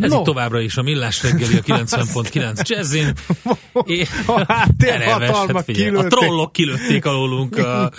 Ez 0.00 0.10
no. 0.10 0.18
itt 0.18 0.24
továbbra 0.24 0.60
is 0.60 0.76
a 0.76 0.82
Millás 0.82 1.22
reggeli 1.22 1.56
a 1.56 1.60
90.9 1.60 2.62
jazzin. 2.68 3.12
Hát, 4.48 5.26
hát 5.46 5.64
figyelj, 5.64 5.96
a 5.96 6.06
trollok 6.06 6.52
kilőtték 6.52 7.04
alólunk 7.04 7.56
a, 7.56 7.90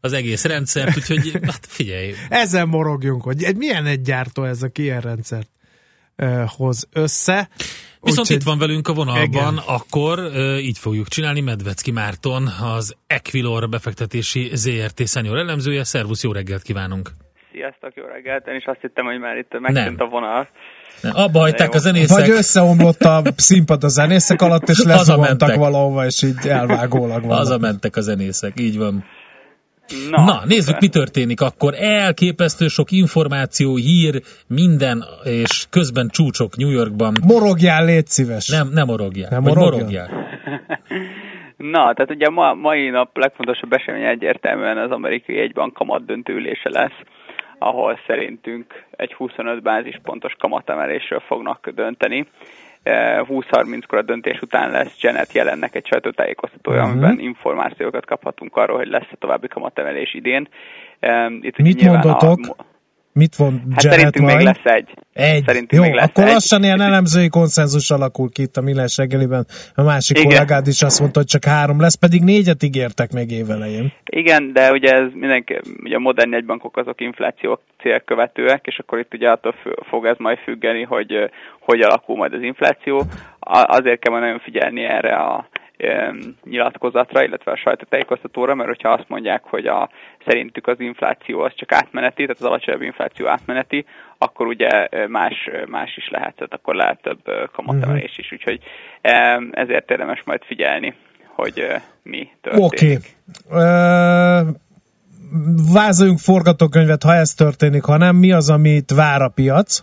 az 0.00 0.12
egész 0.12 0.44
rendszert, 0.44 0.96
úgyhogy 0.96 1.32
hát 1.42 1.66
figyelj. 1.68 2.12
Ezen 2.28 2.68
morogjunk, 2.68 3.22
hogy 3.22 3.42
egy, 3.42 3.56
milyen 3.56 3.86
egy 3.86 4.00
gyártó 4.00 4.44
ez, 4.44 4.62
a 4.62 4.68
ilyen 4.74 5.00
rendszert 5.00 5.48
uh, 6.16 6.42
hoz 6.46 6.88
össze. 6.92 7.48
Viszont 8.00 8.30
Úgy, 8.30 8.36
itt 8.36 8.42
van 8.42 8.58
velünk 8.58 8.88
a 8.88 8.92
vonalban, 8.92 9.52
igen. 9.52 9.64
akkor 9.66 10.18
így 10.58 10.78
fogjuk 10.78 11.08
csinálni. 11.08 11.40
Medvecki 11.40 11.90
Márton, 11.90 12.46
az 12.76 12.96
Equilor 13.06 13.68
befektetési 13.68 14.50
ZRT 14.52 15.08
senior 15.08 15.38
elemzője. 15.38 15.84
Szervusz, 15.84 16.22
jó 16.22 16.32
reggelt 16.32 16.62
kívánunk! 16.62 17.10
Sziasztok, 17.52 17.94
jó 17.94 18.04
reggelt! 18.04 18.46
Én 18.46 18.54
is 18.54 18.64
azt 18.64 18.80
hittem, 18.80 19.04
hogy 19.04 19.18
már 19.18 19.36
itt 19.36 19.60
megszűnt 19.60 20.00
a 20.00 20.06
vonal. 20.06 20.48
Abba 21.02 21.38
hagyták 21.38 21.74
a 21.74 21.78
zenészek. 21.78 22.18
Vagy 22.18 22.30
összeomlott 22.30 23.00
a 23.00 23.22
színpad 23.36 23.84
a 23.84 23.88
zenészek 23.88 24.42
alatt, 24.42 24.68
és 24.68 24.82
lezuhantak 24.82 25.54
valahova, 25.54 26.04
és 26.04 26.22
így 26.22 26.46
elvágólag 26.46 27.26
van. 27.26 27.36
Hazamentek 27.36 27.96
a 27.96 28.00
zenészek, 28.00 28.60
így 28.60 28.78
van. 28.78 29.04
Na, 30.10 30.24
Na 30.24 30.42
nézzük, 30.44 30.80
mi 30.80 30.88
történik 30.88 31.40
akkor. 31.40 31.74
Elképesztő 31.78 32.68
sok 32.68 32.90
információ, 32.90 33.76
hír, 33.76 34.22
minden, 34.46 35.04
és 35.24 35.66
közben 35.70 36.08
csúcsok 36.08 36.56
New 36.56 36.70
Yorkban. 36.70 37.14
Morogjál, 37.26 37.84
légy 37.84 38.06
szíves. 38.06 38.48
Nem, 38.48 38.68
nem 38.72 38.86
morogjál. 38.86 39.28
Nem 39.30 39.42
morogjál. 39.42 39.70
morogjál. 39.70 40.08
Na, 41.56 41.94
tehát 41.94 42.10
ugye 42.10 42.28
ma, 42.28 42.54
mai 42.54 42.88
nap 42.88 43.16
legfontosabb 43.16 43.72
esemény 43.72 44.04
egyértelműen 44.04 44.78
az 44.78 44.90
amerikai 44.90 45.38
egybank 45.38 45.72
kamat 45.72 46.04
döntőülése 46.04 46.70
lesz 46.70 46.98
ahol 47.64 47.98
szerintünk 48.06 48.84
egy 48.90 49.12
25 49.12 49.62
bázispontos 49.62 50.34
kamatemelésről 50.38 51.20
fognak 51.20 51.70
dönteni. 51.74 52.26
20-30-kor 52.84 53.98
a 53.98 54.02
döntés 54.02 54.40
után 54.40 54.70
lesz 54.70 55.00
Janet 55.00 55.32
jelennek 55.32 55.74
egy 55.74 55.86
sajtótájékoztatója, 55.86 56.82
uh-huh. 56.82 56.92
amiben 56.92 57.18
információkat 57.18 58.06
kaphatunk 58.06 58.56
arról, 58.56 58.76
hogy 58.76 58.88
lesz-e 58.88 59.16
további 59.18 59.48
kamatemelés 59.48 60.14
idén. 60.14 60.48
Itt 61.40 61.58
Mit 61.58 61.82
mondotok? 61.82 62.38
A, 62.58 62.64
Mit 63.16 63.36
von 63.36 63.52
hát 63.70 63.82
Janet 63.82 63.98
szerintünk 63.98 64.24
majd? 64.24 64.36
még 64.36 64.46
lesz 64.46 64.74
egy. 64.74 64.88
Egy. 65.12 65.44
Szerintünk 65.46 65.72
Jó, 65.72 65.82
még 65.82 65.94
lesz 65.94 66.08
akkor 66.08 66.24
egy. 66.24 66.32
lassan 66.32 66.62
ilyen 66.62 66.80
elemzői 66.80 67.28
konszenzus 67.28 67.90
alakul 67.90 68.30
ki 68.30 68.42
itt 68.42 68.56
a 68.56 68.60
Millás 68.60 68.96
reggeliben. 68.96 69.46
A 69.74 69.82
másik 69.82 70.18
Igen. 70.18 70.30
kollégád 70.30 70.66
is 70.66 70.82
azt 70.82 71.00
mondta, 71.00 71.18
hogy 71.18 71.28
csak 71.28 71.44
három 71.44 71.80
lesz, 71.80 71.94
pedig 71.94 72.22
négyet 72.22 72.62
ígértek 72.62 73.12
még 73.12 73.30
évelején. 73.30 73.92
Igen, 74.04 74.52
de 74.52 74.70
ugye 74.70 74.90
ez 74.92 75.06
mindenki, 75.12 75.60
ugye 75.82 75.96
a 75.96 75.98
modern 75.98 76.32
jegybankok 76.32 76.76
azok 76.76 77.00
infláció 77.00 77.60
célkövetőek, 77.80 78.66
és 78.66 78.78
akkor 78.78 78.98
itt 78.98 79.14
ugye 79.14 79.30
attól 79.30 79.54
fog 79.88 80.06
ez 80.06 80.16
majd 80.18 80.38
függeni, 80.38 80.82
hogy 80.82 81.30
hogy 81.60 81.80
alakul 81.80 82.16
majd 82.16 82.32
az 82.32 82.42
infláció. 82.42 83.04
Azért 83.66 84.00
kell 84.00 84.12
majd 84.12 84.24
nagyon 84.24 84.40
figyelni 84.40 84.82
erre 84.84 85.14
a 85.14 85.48
nyilatkozatra, 86.44 87.24
illetve 87.24 87.52
a 87.52 87.56
sajtótájékoztatóra, 87.56 88.54
mert 88.54 88.68
hogyha 88.68 88.88
azt 88.88 89.08
mondják, 89.08 89.42
hogy 89.44 89.66
a, 89.66 89.90
szerintük 90.26 90.66
az 90.66 90.80
infláció 90.80 91.40
az 91.40 91.52
csak 91.54 91.72
átmeneti, 91.72 92.22
tehát 92.22 92.40
az 92.40 92.46
alacsonyabb 92.46 92.82
infláció 92.82 93.26
átmeneti, 93.26 93.84
akkor 94.18 94.46
ugye 94.46 94.88
más, 95.08 95.50
más 95.66 95.96
is 95.96 96.08
lehet, 96.10 96.34
tehát 96.34 96.54
akkor 96.54 96.74
lehet 96.74 97.02
több 97.02 97.50
kamatemelés 97.52 98.18
is, 98.18 98.32
úgyhogy 98.32 98.58
ezért 99.50 99.90
érdemes 99.90 100.22
majd 100.24 100.42
figyelni, 100.44 100.94
hogy 101.26 101.66
mi 102.02 102.30
történik. 102.40 102.66
Oké. 102.66 102.98
Okay. 103.48 103.60
Uh, 103.60 104.48
vázoljunk 105.72 106.18
forgatókönyvet, 106.18 107.02
ha 107.02 107.14
ez 107.14 107.34
történik, 107.34 107.82
ha 107.82 107.96
nem, 107.96 108.16
mi 108.16 108.32
az, 108.32 108.50
amit 108.50 108.90
vár 108.90 109.22
a 109.22 109.28
piac? 109.28 109.82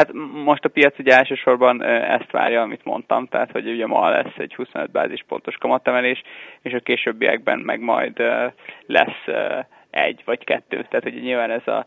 Hát 0.00 0.12
most 0.44 0.64
a 0.64 0.68
piac 0.68 0.98
ugye 0.98 1.16
elsősorban 1.16 1.82
ezt 1.84 2.30
várja, 2.30 2.62
amit 2.62 2.84
mondtam, 2.84 3.26
tehát 3.26 3.50
hogy 3.50 3.68
ugye 3.68 3.86
ma 3.86 4.08
lesz 4.08 4.36
egy 4.36 4.54
25 4.54 4.90
bázispontos 4.90 5.56
kamatemelés, 5.56 6.22
és 6.62 6.72
a 6.72 6.80
későbbiekben 6.80 7.58
meg 7.58 7.80
majd 7.80 8.22
lesz 8.86 9.26
egy 9.90 10.22
vagy 10.24 10.44
kettő. 10.44 10.86
Tehát 10.88 11.06
ugye 11.06 11.20
nyilván 11.20 11.50
ez 11.50 11.66
a 11.66 11.86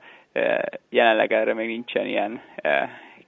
jelenleg 0.89 1.33
erre 1.33 1.53
még 1.53 1.67
nincsen 1.67 2.05
ilyen 2.05 2.41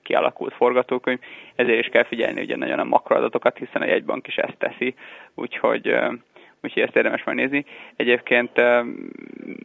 kialakult 0.04 0.54
forgatókönyv, 0.54 1.20
ezért 1.56 1.80
is 1.80 1.88
kell 1.88 2.06
figyelni 2.06 2.42
ugye 2.42 2.56
nagyon 2.56 2.80
a 2.80 2.84
makroadatokat, 2.84 3.58
hiszen 3.58 3.82
a 3.82 3.86
jegybank 3.86 4.28
is 4.28 4.36
ezt 4.36 4.58
teszi, 4.58 4.96
úgyhogy 5.36 5.96
úgyhogy 6.66 6.84
ezt 6.84 6.96
érdemes 6.96 7.24
majd 7.24 7.38
nézni. 7.38 7.66
Egyébként 7.96 8.52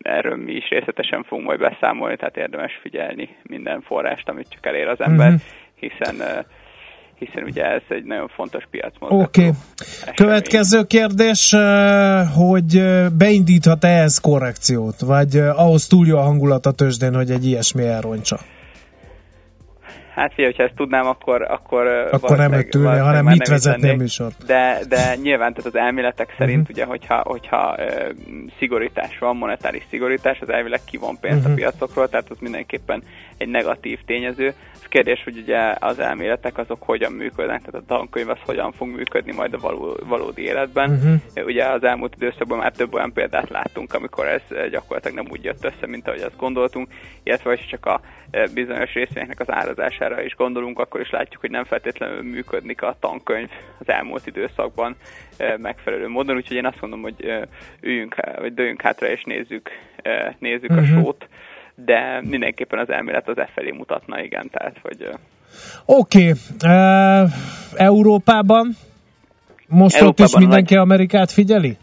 erről 0.03 0.37
mi 0.37 0.53
is 0.53 0.69
részletesen 0.69 1.23
fogunk 1.23 1.47
majd 1.47 1.61
beszámolni, 1.61 2.17
tehát 2.17 2.37
érdemes 2.37 2.79
figyelni 2.83 3.29
minden 3.43 3.81
forrást, 3.81 4.29
amit 4.29 4.51
csak 4.51 4.67
elér 4.67 4.89
az 4.89 5.01
ember, 5.01 5.29
mm-hmm. 5.29 5.37
hiszen 5.75 6.45
hiszen 7.19 7.43
ugye 7.43 7.65
ez 7.65 7.83
egy 7.89 8.05
nagyon 8.05 8.29
fontos 8.29 8.65
piacmozgató. 8.71 9.23
Oké. 9.23 9.41
Okay. 9.41 9.55
Következő 10.15 10.83
kérdés, 10.83 11.55
hogy 12.35 12.83
beindíthat-e 13.19 13.89
ez 13.89 14.19
korrekciót, 14.19 15.01
vagy 15.01 15.37
ahhoz 15.37 15.87
túl 15.87 16.07
jó 16.07 16.17
a 16.17 16.23
hangulat 16.23 16.67
a 16.67 16.73
tőzsdén, 16.73 17.15
hogy 17.15 17.31
egy 17.31 17.47
ilyesmi 17.47 17.87
elrontsa? 17.87 18.39
Hát 20.15 20.35
figyelj, 20.35 20.53
hogyha 20.53 20.63
ezt 20.63 20.75
tudnám, 20.77 21.07
akkor... 21.07 21.43
Akkor, 21.43 21.87
akkor 22.11 22.37
nem 22.37 22.53
öt 22.53 22.75
ülni, 22.75 22.99
hanem 22.99 23.25
mit 23.25 23.49
vezetni 23.49 23.89
a 23.89 23.97
műsort. 23.97 24.45
De, 24.47 24.79
de 24.89 25.15
nyilván 25.23 25.55
tehát 25.55 25.67
az 25.67 25.77
elméletek 25.77 26.35
szerint, 26.39 26.61
uh-huh. 26.61 26.77
ugye, 26.77 26.85
hogyha, 26.85 27.23
hogyha 27.25 27.77
uh, 27.79 28.11
szigorítás 28.59 29.19
van, 29.19 29.37
monetáris 29.37 29.87
szigorítás, 29.91 30.39
az 30.41 30.49
elvileg 30.51 30.81
kivon 30.85 31.19
pénzt 31.21 31.37
uh-huh. 31.37 31.53
a 31.53 31.55
mhm. 31.55 31.59
piacokról, 31.59 32.09
tehát 32.09 32.31
az 32.31 32.37
mindenképpen 32.41 33.03
egy 33.37 33.49
negatív 33.49 33.99
tényező. 34.07 34.47
Ez 34.75 34.87
kérdés, 34.89 35.23
hogy 35.25 35.39
ugye 35.39 35.75
az 35.79 35.99
elméletek 35.99 36.59
azok 36.59 36.83
hogyan 36.83 37.13
működnek, 37.13 37.59
tehát 37.59 37.75
a 37.75 37.95
tankönyv 37.95 38.29
az 38.29 38.39
hogyan 38.45 38.73
fog 38.73 38.89
működni 38.89 39.33
majd 39.33 39.55
a 39.55 39.59
való, 39.59 39.97
valódi 40.09 40.43
életben. 40.43 40.91
Uh-huh. 40.91 41.47
Ugye 41.47 41.65
az 41.65 41.85
elmúlt 41.85 42.15
időszakban 42.17 42.59
már 42.59 42.73
több 42.73 42.95
olyan 42.95 43.13
példát 43.13 43.49
láttunk, 43.49 43.95
amikor 43.95 44.27
ez 44.27 44.71
gyakorlatilag 44.71 45.17
nem 45.17 45.27
úgy 45.31 45.45
jött 45.45 45.65
össze, 45.65 45.87
mint 45.87 46.09
ahogy 46.09 46.21
azt 46.21 46.37
gondoltunk, 46.37 46.89
illetve 47.23 47.57
csak 47.71 47.87
a 47.87 48.01
bizonyos 48.55 48.93
részvényeknek 48.93 49.41
az 49.41 49.53
árazására 50.01 50.23
is 50.23 50.35
gondolunk, 50.35 50.79
akkor 50.79 51.01
is 51.01 51.11
látjuk, 51.11 51.41
hogy 51.41 51.51
nem 51.51 51.65
feltétlenül 51.65 52.23
működik 52.23 52.83
a 52.83 52.97
tankönyv 53.01 53.49
az 53.79 53.89
elmúlt 53.89 54.27
időszakban 54.27 54.97
megfelelő 55.57 56.09
módon, 56.09 56.37
úgyhogy 56.37 56.57
én 56.57 56.67
azt 56.67 56.81
mondom, 56.81 57.03
hogy 57.03 57.47
üljünk, 57.81 58.15
vagy 58.39 58.55
dőjünk 58.55 58.83
hátra 58.83 59.07
és 59.07 59.23
nézzük, 59.25 59.71
nézzük 60.39 60.71
uh-huh. 60.71 60.89
a 60.89 60.91
mhm. 60.91 61.01
sót, 61.01 61.29
de 61.75 62.21
mindenképpen 62.23 62.79
az 62.79 62.91
elmélet 62.91 63.29
az 63.29 63.39
e 63.39 63.49
felé 63.55 63.71
mutatna, 63.71 64.23
igen, 64.23 64.51
tehát, 64.51 64.77
hogy... 64.83 65.09
Oké, 65.85 66.19
okay. 66.19 66.33
uh, 66.65 67.31
Európában 67.75 68.77
most 69.67 69.97
Európában 69.97 70.25
ott 70.25 70.33
is 70.33 70.39
mindenki 70.39 70.75
vagy... 70.75 70.83
Amerikát 70.83 71.31
figyeli? 71.33 71.77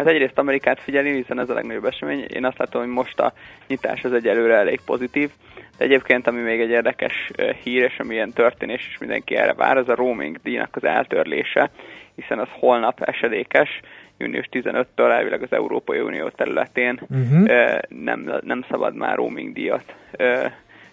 Hát 0.00 0.08
egyrészt 0.08 0.38
Amerikát 0.38 0.80
figyeli, 0.80 1.14
hiszen 1.14 1.38
ez 1.38 1.50
a 1.50 1.54
legnagyobb 1.54 1.84
esemény. 1.84 2.24
Én 2.34 2.44
azt 2.44 2.58
látom, 2.58 2.82
hogy 2.82 2.90
most 2.90 3.20
a 3.20 3.32
nyitás 3.66 4.04
az 4.04 4.12
egyelőre 4.12 4.54
elég 4.54 4.80
pozitív. 4.84 5.30
De 5.78 5.84
egyébként, 5.84 6.26
ami 6.26 6.40
még 6.40 6.60
egy 6.60 6.70
érdekes 6.70 7.30
hír, 7.62 7.82
és 7.82 7.98
ami 7.98 8.14
ilyen 8.14 8.32
történés, 8.32 8.88
és 8.90 8.98
mindenki 8.98 9.36
erre 9.36 9.52
vár, 9.52 9.76
az 9.76 9.88
a 9.88 9.94
roaming 9.94 10.36
díjnak 10.42 10.76
az 10.76 10.84
eltörlése, 10.84 11.70
hiszen 12.14 12.38
az 12.38 12.48
holnap 12.50 13.02
esedékes, 13.02 13.80
június 14.18 14.48
15-től 14.52 15.10
elvileg 15.10 15.42
az 15.42 15.52
Európai 15.52 16.00
Unió 16.00 16.28
területén 16.28 17.00
uh-huh. 17.08 17.78
nem, 17.88 18.32
nem 18.40 18.64
szabad 18.70 18.94
már 18.94 19.16
roaming 19.16 19.52
díjat 19.52 19.94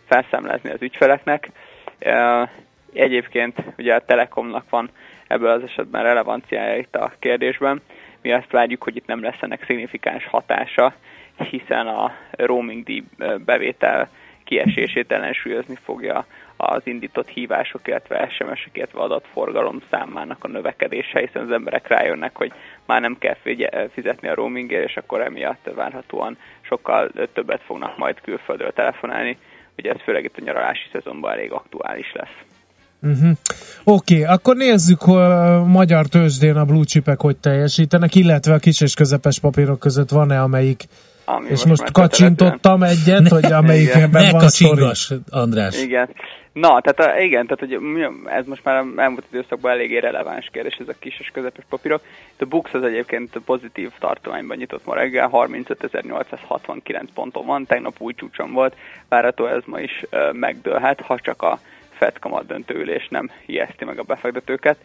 felszámlázni 0.05 0.69
az 0.69 0.81
ügyfeleknek. 0.81 1.49
Egyébként 2.93 3.63
ugye 3.77 3.95
a 3.95 4.05
Telekomnak 4.05 4.69
van 4.69 4.89
ebből 5.27 5.49
az 5.49 5.63
esetben 5.63 6.03
relevanciája 6.03 6.77
itt 6.77 6.95
a 6.95 7.13
kérdésben. 7.19 7.81
Mi 8.21 8.31
azt 8.31 8.51
várjuk, 8.51 8.83
hogy 8.83 8.95
itt 8.95 9.05
nem 9.05 9.23
lesz 9.23 9.41
ennek 9.41 9.65
szignifikáns 9.65 10.25
hatása, 10.25 10.93
hiszen 11.49 11.87
a 11.87 12.11
roaming 12.31 12.83
díj 12.83 13.03
bevétel 13.45 14.09
kiesését 14.43 15.11
ellensúlyozni 15.11 15.75
fogja 15.83 16.25
az 16.57 16.81
indított 16.83 17.27
hívások, 17.27 17.87
illetve 17.87 18.29
SMS-ek, 18.29 18.77
illetve 18.77 18.99
adatforgalom 18.99 19.81
számának 19.91 20.43
a 20.43 20.47
növekedése, 20.47 21.19
hiszen 21.19 21.41
az 21.41 21.51
emberek 21.51 21.87
rájönnek, 21.87 22.37
hogy 22.37 22.51
már 22.85 23.01
nem 23.01 23.17
kell 23.19 23.35
fizetni 23.91 24.27
a 24.27 24.33
roamingért, 24.33 24.89
és 24.89 24.97
akkor 24.97 25.21
emiatt 25.21 25.69
várhatóan 25.75 26.37
sokkal 26.61 27.09
többet 27.33 27.61
fognak 27.61 27.97
majd 27.97 28.21
külföldről 28.21 28.73
telefonálni. 28.73 29.37
Ugye 29.77 29.91
ez 29.91 30.01
főleg 30.01 30.23
itt 30.23 30.37
a 30.37 30.43
nyaralási 30.43 30.87
szezonban 30.91 31.31
elég 31.31 31.51
aktuális 31.51 32.11
lesz. 32.13 32.43
Uh-huh. 33.07 33.29
Oké, 33.83 34.21
okay, 34.21 34.33
akkor 34.33 34.55
nézzük, 34.55 35.01
hogy 35.01 35.15
a 35.15 35.63
magyar 35.63 36.07
tőzsdén 36.07 36.55
a 36.55 36.65
blue 36.65 36.83
chipek 36.83 37.21
hogy 37.21 37.37
teljesítenek, 37.37 38.15
illetve 38.15 38.53
a 38.53 38.57
kis 38.57 38.81
és 38.81 38.93
közepes 38.93 39.39
papírok 39.39 39.79
között 39.79 40.09
van-e, 40.09 40.41
amelyik 40.41 40.83
ami 41.29 41.49
és 41.49 41.65
most, 41.65 41.91
kacsintottam 41.91 42.83
egyet, 42.83 43.27
hogy 43.27 43.51
amelyikben 43.51 44.31
van 44.31 44.47
sztori. 44.47 44.85
András. 45.29 45.83
Igen. 45.83 46.09
Na, 46.53 46.81
tehát 46.81 47.21
igen, 47.21 47.47
tehát 47.47 47.59
hogy 47.59 47.79
ez 48.25 48.45
most 48.45 48.63
már 48.63 48.83
elmúlt 48.95 49.23
időszakban 49.31 49.71
eléggé 49.71 49.97
releváns 49.97 50.49
kérdés, 50.51 50.75
ez 50.79 50.87
a 50.87 50.93
kis 50.99 51.19
és 51.19 51.29
közepes 51.33 51.63
papírok. 51.69 52.01
a 52.39 52.45
Bux 52.45 52.73
az 52.73 52.83
egyébként 52.83 53.39
pozitív 53.45 53.91
tartományban 53.99 54.57
nyitott 54.57 54.85
ma 54.85 54.93
reggel, 54.93 55.29
35.869 55.31 57.01
ponton 57.13 57.45
van, 57.45 57.65
tegnap 57.65 57.95
új 57.97 58.13
csúcson 58.13 58.51
volt, 58.51 58.75
várható 59.09 59.45
ez 59.45 59.61
ma 59.65 59.79
is 59.79 60.05
megdőlhet, 60.31 61.01
ha 61.01 61.19
csak 61.19 61.41
a 61.41 61.59
FED 61.97 62.19
kamat 62.19 62.45
döntőülés 62.45 63.07
nem 63.09 63.31
ijeszti 63.45 63.85
meg 63.85 63.99
a 63.99 64.03
befektetőket. 64.03 64.77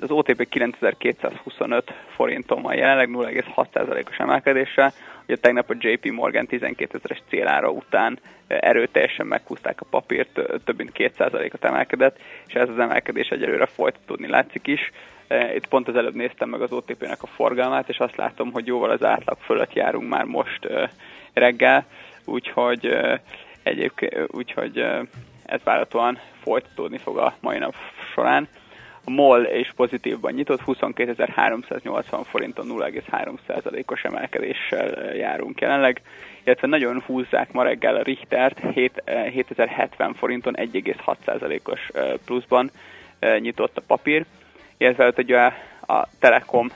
Az 0.00 0.10
OTP 0.10 0.48
9225 0.48 1.92
forinton 2.14 2.62
van 2.62 2.74
jelenleg 2.74 3.08
0,6%-os 3.12 4.18
emelkedéssel. 4.18 4.92
Ugye 5.24 5.36
tegnap 5.36 5.70
a 5.70 5.74
JP 5.78 6.10
Morgan 6.10 6.46
12 6.46 6.98
ezeres 6.98 7.22
célára 7.28 7.70
után 7.70 8.18
erőteljesen 8.46 9.26
meghúzták 9.26 9.80
a 9.80 9.86
papírt, 9.90 10.40
több 10.64 10.76
mint 10.76 10.90
2%-ot 10.94 11.64
emelkedett, 11.64 12.18
és 12.46 12.54
ez 12.54 12.68
az 12.68 12.78
emelkedés 12.78 13.28
egyelőre 13.28 13.66
folytatódni 13.66 14.28
látszik 14.28 14.66
is. 14.66 14.90
Itt 15.54 15.66
pont 15.66 15.88
az 15.88 15.96
előbb 15.96 16.14
néztem 16.14 16.48
meg 16.48 16.60
az 16.60 16.72
OTP-nek 16.72 17.22
a 17.22 17.26
forgalmát, 17.26 17.88
és 17.88 17.98
azt 17.98 18.16
látom, 18.16 18.52
hogy 18.52 18.66
jóval 18.66 18.90
az 18.90 19.04
átlag 19.04 19.38
fölött 19.38 19.72
járunk 19.72 20.08
már 20.08 20.24
most 20.24 20.68
reggel, 21.32 21.86
úgyhogy 22.24 22.96
egyébként, 23.62 24.14
úgyhogy 24.26 24.84
ez 25.46 25.60
várhatóan 25.64 26.18
folytatódni 26.42 26.98
fog 26.98 27.18
a 27.18 27.36
mai 27.40 27.58
nap 27.58 27.74
során. 28.14 28.48
A 29.04 29.10
MOL 29.10 29.42
és 29.42 29.72
pozitívban 29.76 30.32
nyitott 30.32 30.60
22.380 30.66 32.24
forinton 32.24 32.66
0,3%-os 32.68 34.02
emelkedéssel 34.02 35.14
járunk 35.14 35.60
jelenleg, 35.60 36.02
illetve 36.44 36.66
nagyon 36.66 37.02
húzzák 37.06 37.52
ma 37.52 37.62
reggel 37.62 37.96
a 37.96 38.02
Richtert 38.02 38.60
7070 38.74 40.14
forinton 40.14 40.54
1,6%-os 40.56 41.90
pluszban 42.24 42.70
nyitott 43.38 43.76
a 43.76 43.82
papír, 43.86 44.24
illetve 44.76 45.12
ugye 45.16 45.52
a 45.86 46.08
Telekom 46.18 46.70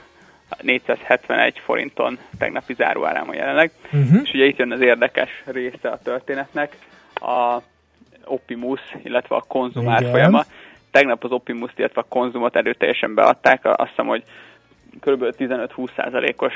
471 0.61 1.59
forinton 1.59 2.17
tegnapi 2.37 2.73
záróárám 2.73 3.33
jelenleg, 3.33 3.71
uh-huh. 3.85 4.21
és 4.23 4.33
ugye 4.33 4.45
itt 4.45 4.57
jön 4.57 4.71
az 4.71 4.81
érdekes 4.81 5.43
része 5.45 5.89
a 5.89 5.99
történetnek, 6.03 6.77
a 7.13 7.57
Optimus, 8.25 8.79
illetve 9.03 9.35
a 9.35 9.43
konzum 9.47 9.89
árfolyama. 9.89 10.43
Tegnap 10.91 11.23
az 11.23 11.31
Optimus, 11.31 11.71
illetve 11.75 12.01
a 12.01 12.05
konzumot 12.09 12.55
erőteljesen 12.55 13.13
beadták, 13.13 13.65
azt 13.65 13.89
hiszem, 13.89 14.07
hogy 14.07 14.23
kb. 14.99 15.23
15-20%-os 15.37 16.53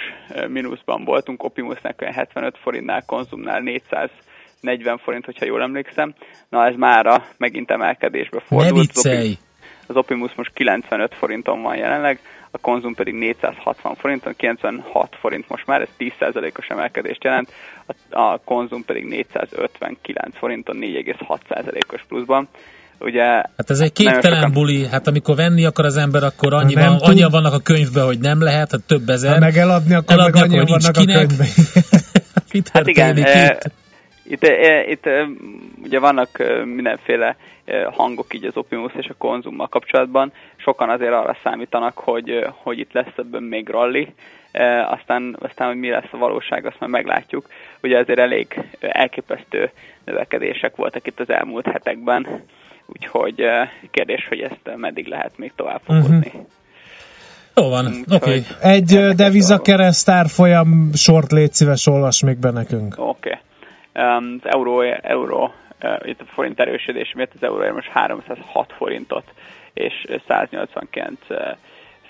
mínuszban 0.47 1.04
voltunk, 1.04 1.43
Optimusnak 1.43 2.04
75 2.04 2.58
forintnál, 2.58 3.04
konzumnál 3.06 3.60
440 3.60 4.97
forint, 4.97 5.25
hogyha 5.25 5.45
jól 5.45 5.62
emlékszem. 5.62 6.13
Na 6.49 6.65
ez 6.65 6.75
mára 6.75 7.25
megint 7.38 7.71
emelkedésbe 7.71 8.39
fordult. 8.39 9.04
Ne 9.04 9.23
az 9.88 9.95
Optimus 9.95 10.34
most 10.36 10.54
95 10.54 11.15
forinton 11.15 11.62
van 11.62 11.75
jelenleg, 11.75 12.19
a 12.56 12.58
konzum 12.62 12.94
pedig 12.94 13.13
460 13.13 13.96
forinton, 13.96 14.34
96 14.36 15.15
forint 15.20 15.50
most 15.50 15.65
már, 15.65 15.82
ez 15.82 15.88
10%-os 16.00 16.68
emelkedést 16.68 17.24
jelent, 17.24 17.52
a, 17.86 18.20
a 18.20 18.41
konzum 18.46 18.86
pedig 18.86 19.06
459 19.06 20.38
forinton, 20.38 20.78
4,6%-os 20.80 22.02
pluszban. 22.08 22.48
Ugye, 23.00 23.24
hát 23.24 23.70
ez 23.70 23.80
egy 23.80 23.94
képtelen 23.94 24.39
sokan... 24.39 24.52
buli, 24.52 24.88
hát 24.88 25.08
amikor 25.08 25.36
venni 25.36 25.65
akar 25.65 25.86
az 25.86 25.98
ember, 25.98 26.24
akkor 26.24 26.54
annyi 26.54 26.74
van, 26.74 26.98
tud... 26.98 27.08
annyi 27.08 27.24
vannak 27.30 27.54
a 27.54 27.60
könyvben, 27.60 28.06
hogy 28.06 28.20
nem 28.20 28.41
lehet, 28.41 28.72
hát 28.72 28.84
több 28.88 29.10
ezer. 29.10 29.34
Ha 29.34 29.39
meg 29.39 29.58
eladni, 29.58 29.94
akkor 29.94 30.13
eladni, 30.20 30.39
meg 30.39 30.50
annyi 30.50 30.70
vannak 30.70 30.91
kinek. 30.91 31.15
a 31.15 31.20
könyvben. 31.20 31.48
hát 32.74 32.88
igen, 32.88 33.18
itt? 33.18 33.72
Itt, 34.28 34.44
eh, 34.44 34.89
itt 34.89 35.06
eh, 35.06 35.28
ugye 35.84 36.00
vannak 36.00 36.39
eh, 36.39 36.65
mindenféle 36.65 37.36
hangok 37.91 38.34
így 38.34 38.46
az 38.46 38.58
Optimus 38.58 38.91
és 38.96 39.08
a 39.08 39.15
konzummal 39.18 39.68
kapcsolatban. 39.68 40.32
Sokan 40.65 40.89
azért 40.89 41.13
arra 41.13 41.38
számítanak, 41.43 41.97
hogy, 41.97 42.47
hogy 42.63 42.80
itt 42.80 42.93
lesz 42.93 43.13
ebben 43.17 43.43
még 43.43 43.69
rally, 43.69 44.13
aztán, 44.88 45.38
aztán, 45.39 45.67
hogy 45.67 45.78
mi 45.78 45.89
lesz 45.89 46.12
a 46.12 46.17
valóság, 46.17 46.65
azt 46.65 46.80
már 46.80 46.89
meglátjuk. 46.89 47.47
Ugye 47.84 47.97
ezért 47.97 48.19
elég 48.19 48.62
elképesztő 48.80 49.71
növekedések 50.06 50.75
voltak 50.75 51.08
itt 51.08 51.19
az 51.19 51.30
elmúlt 51.30 51.65
hetekben, 51.67 52.43
úgyhogy 52.86 53.45
kérdés, 53.91 54.28
hogy 54.28 54.39
ezt 54.39 54.75
meddig 54.75 55.08
lehet 55.08 55.38
még 55.38 55.51
tovább 55.56 55.82
fokozni. 55.84 56.28
Uh-huh. 56.28 56.45
Jó 57.56 57.69
van, 57.69 57.86
oké. 57.86 58.15
Okay. 58.15 58.43
Egy 58.62 59.15
devizakereszt 59.15 60.10
árfolyam 60.10 60.89
sort 60.93 61.32
légy 61.32 61.54
szíves, 61.54 61.88
olvas 61.88 62.23
még 62.23 62.38
be 62.38 62.51
nekünk. 62.51 62.95
Oké. 62.97 63.39
Okay. 63.93 64.08
Um, 64.17 64.39
az 64.43 64.49
euró, 64.51 64.82
euró 65.01 65.54
uh, 65.82 66.10
itt 66.10 66.21
a 66.21 66.25
forint 66.34 66.60
erősödés 66.60 67.13
miatt 67.15 67.32
az 67.36 67.43
euró 67.43 67.73
most 67.73 67.88
306 67.88 68.73
forintot 68.78 69.23
és 69.76 69.94
189 70.28 71.20
uh, 71.30 71.38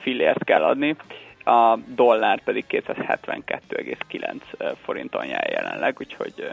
fillért 0.01 0.43
kell 0.43 0.63
adni, 0.63 0.95
a 1.43 1.78
dollár 1.95 2.43
pedig 2.43 2.65
272,9 2.69 4.41
uh, 4.60 4.67
forinton 4.84 5.25
jár 5.25 5.49
jelenleg, 5.49 5.95
úgyhogy 5.99 6.49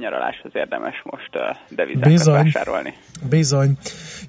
nyaraláshoz 0.00 0.50
érdemes 0.54 1.02
most 1.04 1.30
devizákat 1.68 2.10
Bizony. 2.10 2.42
vásárolni. 2.42 2.94
Bizony. 3.30 3.76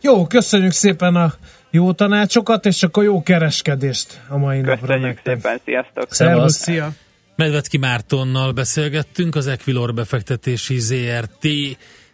Jó, 0.02 0.28
köszönjük 0.28 0.72
szépen 0.72 1.16
a 1.16 1.32
jó 1.70 1.92
tanácsokat, 1.92 2.66
és 2.66 2.84
akkor 2.84 3.04
jó 3.04 3.24
kereskedést 3.24 4.22
a 4.30 4.38
mai 4.38 4.62
köszönjük 4.62 4.82
napra 4.82 4.98
nektek. 4.98 5.36
szépen, 5.36 5.60
sziasztok! 5.66 6.14
Szervusz, 6.14 6.56
szia! 6.56 6.90
Medvecki 7.36 7.78
Mártonnal 7.78 8.52
beszélgettünk, 8.52 9.36
az 9.36 9.48
Equilor 9.48 9.94
befektetési 9.94 10.80
ZRT 10.80 11.48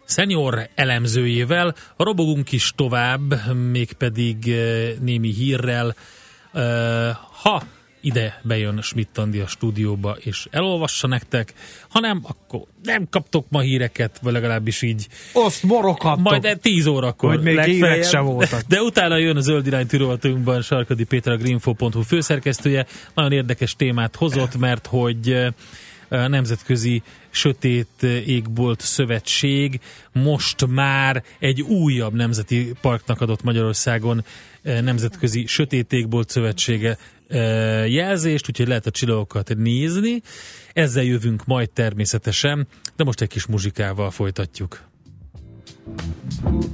szenior 0.08 0.68
elemzőjével. 0.74 1.74
Robogunk 1.96 2.52
is 2.52 2.72
tovább, 2.76 3.54
mégpedig 3.70 4.48
eh, 4.48 4.92
némi 5.00 5.32
hírrel. 5.32 5.94
Eh, 6.52 7.16
ha 7.42 7.62
ide 8.00 8.40
bejön 8.42 8.82
Schmidt 8.82 9.18
a 9.18 9.46
stúdióba, 9.46 10.16
és 10.20 10.46
elolvassa 10.50 11.06
nektek, 11.06 11.52
ha 11.88 12.00
nem, 12.00 12.20
akkor 12.22 12.60
nem 12.82 13.08
kaptok 13.10 13.46
ma 13.48 13.60
híreket, 13.60 14.18
vagy 14.22 14.32
legalábbis 14.32 14.82
így. 14.82 15.06
Azt 15.32 15.62
moroghattok. 15.62 16.22
Majd 16.22 16.58
10 16.62 16.86
órakor. 16.86 17.34
Hogy 17.34 17.42
még 17.42 17.60
hírek 17.60 18.04
sem 18.04 18.24
voltak. 18.24 18.60
De 18.60 18.80
utána 18.80 19.16
jön 19.16 19.36
a 19.36 19.40
zöld 19.40 19.66
irány 19.66 19.86
rovatunkban 19.90 20.62
Sarkadi 20.62 21.04
Péter, 21.04 21.32
a 21.32 21.36
greenfo.hu 21.36 22.02
főszerkesztője. 22.02 22.86
Nagyon 23.14 23.32
érdekes 23.32 23.76
témát 23.76 24.16
hozott, 24.16 24.56
mert 24.58 24.86
hogy 24.86 25.32
a 25.32 25.52
Nemzetközi 26.08 27.02
Sötét 27.30 28.02
Égbolt 28.26 28.80
Szövetség 28.80 29.80
most 30.12 30.66
már 30.66 31.24
egy 31.38 31.62
újabb 31.62 32.14
nemzeti 32.14 32.72
parknak 32.80 33.20
adott 33.20 33.42
Magyarországon 33.42 34.24
Nemzetközi 34.62 35.46
Sötét 35.46 35.92
Égbolt 35.92 36.30
Szövetsége 36.30 36.98
jelzést, 37.86 38.48
úgyhogy 38.48 38.68
lehet 38.68 38.86
a 38.86 38.90
csillagokat 38.90 39.54
nézni. 39.56 40.22
Ezzel 40.72 41.04
jövünk 41.04 41.44
majd 41.44 41.70
természetesen, 41.70 42.68
de 42.96 43.04
most 43.04 43.20
egy 43.20 43.28
kis 43.28 43.46
muzsikával 43.46 44.10
folytatjuk. 44.10 44.86
mercy, 46.44 46.68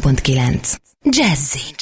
90.9 0.00 0.76
Jazzy. 1.02 1.74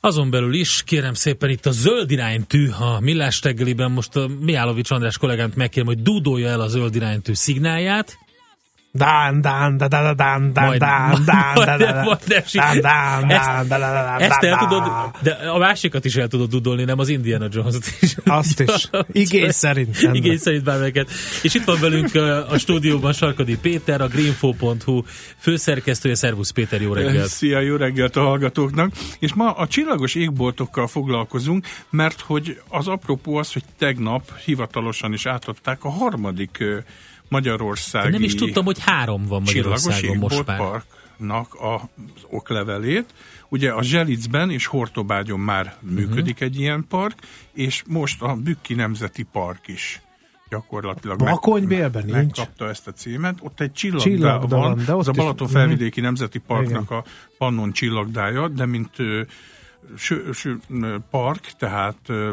Azon 0.00 0.30
belül 0.30 0.54
is, 0.54 0.82
kérem 0.82 1.14
szépen 1.14 1.50
itt 1.50 1.66
a 1.66 1.70
zöld 1.70 2.10
iránytű 2.10 2.68
a 2.68 3.00
Millás 3.00 3.42
reggeliben, 3.42 3.90
most 3.90 4.16
a 4.16 4.28
Miálovics 4.40 4.90
András 4.90 5.18
kollégámt 5.18 5.56
megkérem, 5.56 5.86
hogy 5.86 6.02
dúdolja 6.02 6.48
el 6.48 6.60
a 6.60 6.68
zöld 6.68 6.94
iránytű 6.94 7.34
szignálját. 7.34 8.18
Dán, 8.92 9.40
dán, 9.40 9.76
da, 9.76 9.88
da, 9.88 10.02
da, 10.02 10.14
dán, 10.14 10.52
dán, 10.52 10.78
dán, 10.78 11.24
dán, 11.24 11.54
da, 11.54 11.76
da, 11.76 11.92
da. 11.92 12.02
majd 12.02 12.18
nem 12.26 12.80
Dán, 12.80 13.28
dán, 13.28 14.20
Ezt- 14.20 14.42
el 14.42 14.58
tudod, 14.58 14.82
de 15.22 15.30
a 15.30 15.58
másikat 15.58 16.04
is 16.04 16.16
el 16.16 16.28
tudod 16.28 16.50
dudolni, 16.50 16.84
nem 16.84 16.98
az 16.98 17.08
Indiana 17.08 17.46
Jones-t 17.50 17.96
is. 18.00 18.16
Azt 18.24 18.60
is. 18.60 18.88
Igény 19.22 19.50
szerint. 19.50 19.96
Igény 20.12 20.38
szerint 20.38 20.64
bármelyiket. 20.64 21.10
És 21.42 21.54
itt 21.54 21.64
van 21.64 21.80
velünk 21.80 22.14
a 22.50 22.58
stúdióban 22.58 23.12
Sarkadi 23.12 23.58
Péter, 23.58 24.00
a 24.00 24.06
greenfo.hu 24.06 25.02
főszerkesztője. 25.38 26.14
Szervusz 26.14 26.50
Péter, 26.50 26.80
jó 26.80 26.92
reggelt! 26.92 27.28
Szia, 27.40 27.60
jó 27.60 27.76
reggelt 27.76 28.16
a 28.16 28.20
hallgatóknak! 28.20 28.92
És 29.18 29.34
ma 29.34 29.50
a 29.50 29.66
csillagos 29.66 30.14
égboltokkal 30.14 30.86
foglalkozunk, 30.86 31.66
mert 31.90 32.20
hogy 32.20 32.60
az 32.68 32.88
apropó 32.88 33.36
az, 33.36 33.52
hogy 33.52 33.64
tegnap 33.78 34.38
hivatalosan 34.44 35.12
is 35.12 35.26
átadták 35.26 35.84
a 35.84 35.90
harmadik 35.90 36.64
magyarországi 37.30 38.10
Nem 38.10 38.22
is 38.22 38.34
tudtam, 38.34 38.64
hogy 38.64 38.78
három 38.84 39.26
van 39.26 39.42
csillagos 39.44 39.82
Magyarországon 39.84 40.16
most 40.16 40.46
már. 40.46 40.56
parknak 40.56 41.56
az 41.60 42.22
oklevelét. 42.30 43.14
Ugye 43.48 43.70
a 43.72 43.82
Zselicben 43.82 44.50
és 44.50 44.66
Hortobágyon 44.66 45.40
már 45.40 45.74
Mhm. 45.80 45.94
működik 45.94 46.40
egy 46.40 46.58
ilyen 46.60 46.84
park, 46.88 47.18
és 47.52 47.82
most 47.88 48.22
a 48.22 48.34
Bükki 48.34 48.74
Nemzeti 48.74 49.22
Park 49.22 49.68
is 49.68 50.00
gyakorlatilag 50.48 51.18
Bakonybélben 51.18 52.02
nincs? 52.04 52.14
megkapta 52.16 52.68
ezt 52.68 52.86
a 52.86 52.92
címet. 52.92 53.38
Ott 53.42 53.60
egy 53.60 53.72
csillagdá 53.72 54.04
Csillagda 54.04 54.56
van, 54.56 54.74
van, 54.74 54.84
de 54.84 54.94
ott 54.94 55.00
az 55.00 55.08
a 55.08 55.10
is- 55.10 55.16
Balaton 55.16 55.46
Mhm. 55.46 55.56
felvidéki 55.56 56.00
Nemzeti 56.00 56.38
Parknak 56.38 56.90
a 56.90 57.04
Pannon 57.38 57.72
csillagdája, 57.72 58.48
de 58.48 58.66
mint 58.66 58.90
ö, 58.98 59.20
ső, 59.96 60.32
ső, 60.32 60.58
ö, 60.68 60.96
park, 61.10 61.40
tehát 61.58 61.96
ö, 62.06 62.30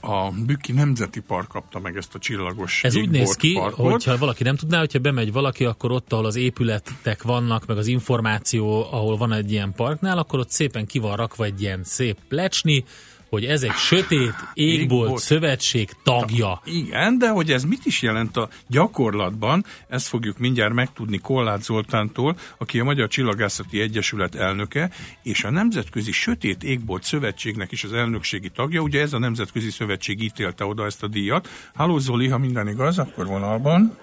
a 0.00 0.30
Bükki 0.46 0.72
Nemzeti 0.72 1.20
Park 1.20 1.48
kapta 1.48 1.78
meg 1.78 1.96
ezt 1.96 2.14
a 2.14 2.18
csillagos 2.18 2.84
Ez 2.84 2.96
úgy 2.96 3.10
néz 3.10 3.36
ki, 3.36 3.52
parkot. 3.52 3.90
hogyha 3.90 4.18
valaki 4.18 4.42
nem 4.42 4.56
tudná, 4.56 4.78
hogyha 4.78 4.98
bemegy 4.98 5.32
valaki, 5.32 5.64
akkor 5.64 5.92
ott, 5.92 6.12
ahol 6.12 6.24
az 6.24 6.36
épületek 6.36 7.22
vannak, 7.22 7.66
meg 7.66 7.76
az 7.76 7.86
információ, 7.86 8.86
ahol 8.90 9.16
van 9.16 9.32
egy 9.32 9.52
ilyen 9.52 9.72
parknál, 9.72 10.18
akkor 10.18 10.38
ott 10.38 10.50
szépen 10.50 10.86
ki 10.86 10.98
van 10.98 11.16
rakva 11.16 11.44
egy 11.44 11.60
ilyen 11.60 11.80
szép 11.84 12.16
plecsni, 12.28 12.84
hogy 13.30 13.44
ez 13.44 13.62
egy 13.62 13.72
sötét 13.72 14.34
égbolt 14.54 15.04
Égbolt. 15.04 15.20
szövetség 15.20 15.88
tagja. 16.02 16.60
Igen, 16.64 17.18
de 17.18 17.28
hogy 17.28 17.50
ez 17.50 17.64
mit 17.64 17.86
is 17.86 18.02
jelent 18.02 18.36
a 18.36 18.48
gyakorlatban, 18.68 19.64
ezt 19.88 20.08
fogjuk 20.08 20.38
mindjárt 20.38 20.72
megtudni 20.72 21.18
Kollát 21.18 21.62
Zoltántól, 21.62 22.36
aki 22.58 22.80
a 22.80 22.84
Magyar 22.84 23.08
Csillagászati 23.08 23.80
Egyesület 23.80 24.34
elnöke, 24.34 24.90
és 25.22 25.44
a 25.44 25.50
Nemzetközi 25.50 26.12
Sötét 26.12 26.62
Égbolt 26.62 27.02
Szövetségnek 27.02 27.72
is 27.72 27.84
az 27.84 27.92
elnökségi 27.92 28.48
tagja. 28.48 28.80
Ugye 28.80 29.00
ez 29.00 29.12
a 29.12 29.18
Nemzetközi 29.18 29.70
Szövetség 29.70 30.22
ítélte 30.22 30.64
oda 30.64 30.84
ezt 30.84 31.02
a 31.02 31.06
díjat. 31.08 31.48
Halló 31.74 31.98
Zoli, 31.98 32.28
ha 32.28 32.38
minden 32.38 32.68
igaz, 32.68 32.98
akkor 32.98 33.26
vonalban. 33.26 33.98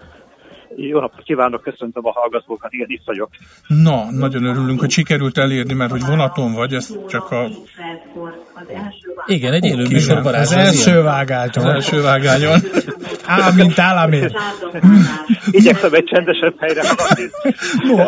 Jó 0.75 0.99
napot 0.99 1.23
kívánok, 1.23 1.61
köszöntöm 1.61 2.05
a 2.05 2.11
hallgatókat, 2.11 2.73
igen, 2.73 2.89
itt 2.89 3.01
vagyok. 3.05 3.29
Na, 3.67 4.11
nagyon 4.11 4.43
örülünk, 4.43 4.79
hogy 4.79 4.89
sikerült 4.89 5.37
elérni, 5.37 5.73
mert 5.73 5.91
hogy 5.91 6.05
vonaton 6.05 6.53
vagy, 6.53 6.73
ez 6.73 6.97
csak 7.07 7.31
a 7.31 7.49
Igen, 9.27 9.53
egy 9.53 9.65
élő 9.65 9.85
műsor 9.91 10.17
az 10.17 10.25
Az 10.25 10.51
első 10.51 10.97
az 10.97 11.03
vágáton. 11.03 11.65
első 11.65 12.01
vágányon. 12.01 12.59
Á, 13.25 13.49
mint 13.55 13.79
államér. 13.79 14.31
Igyekszem 15.51 15.93
egy 15.93 16.03
csendesebb 16.03 16.55
helyre. 16.59 16.81
No, 17.83 18.05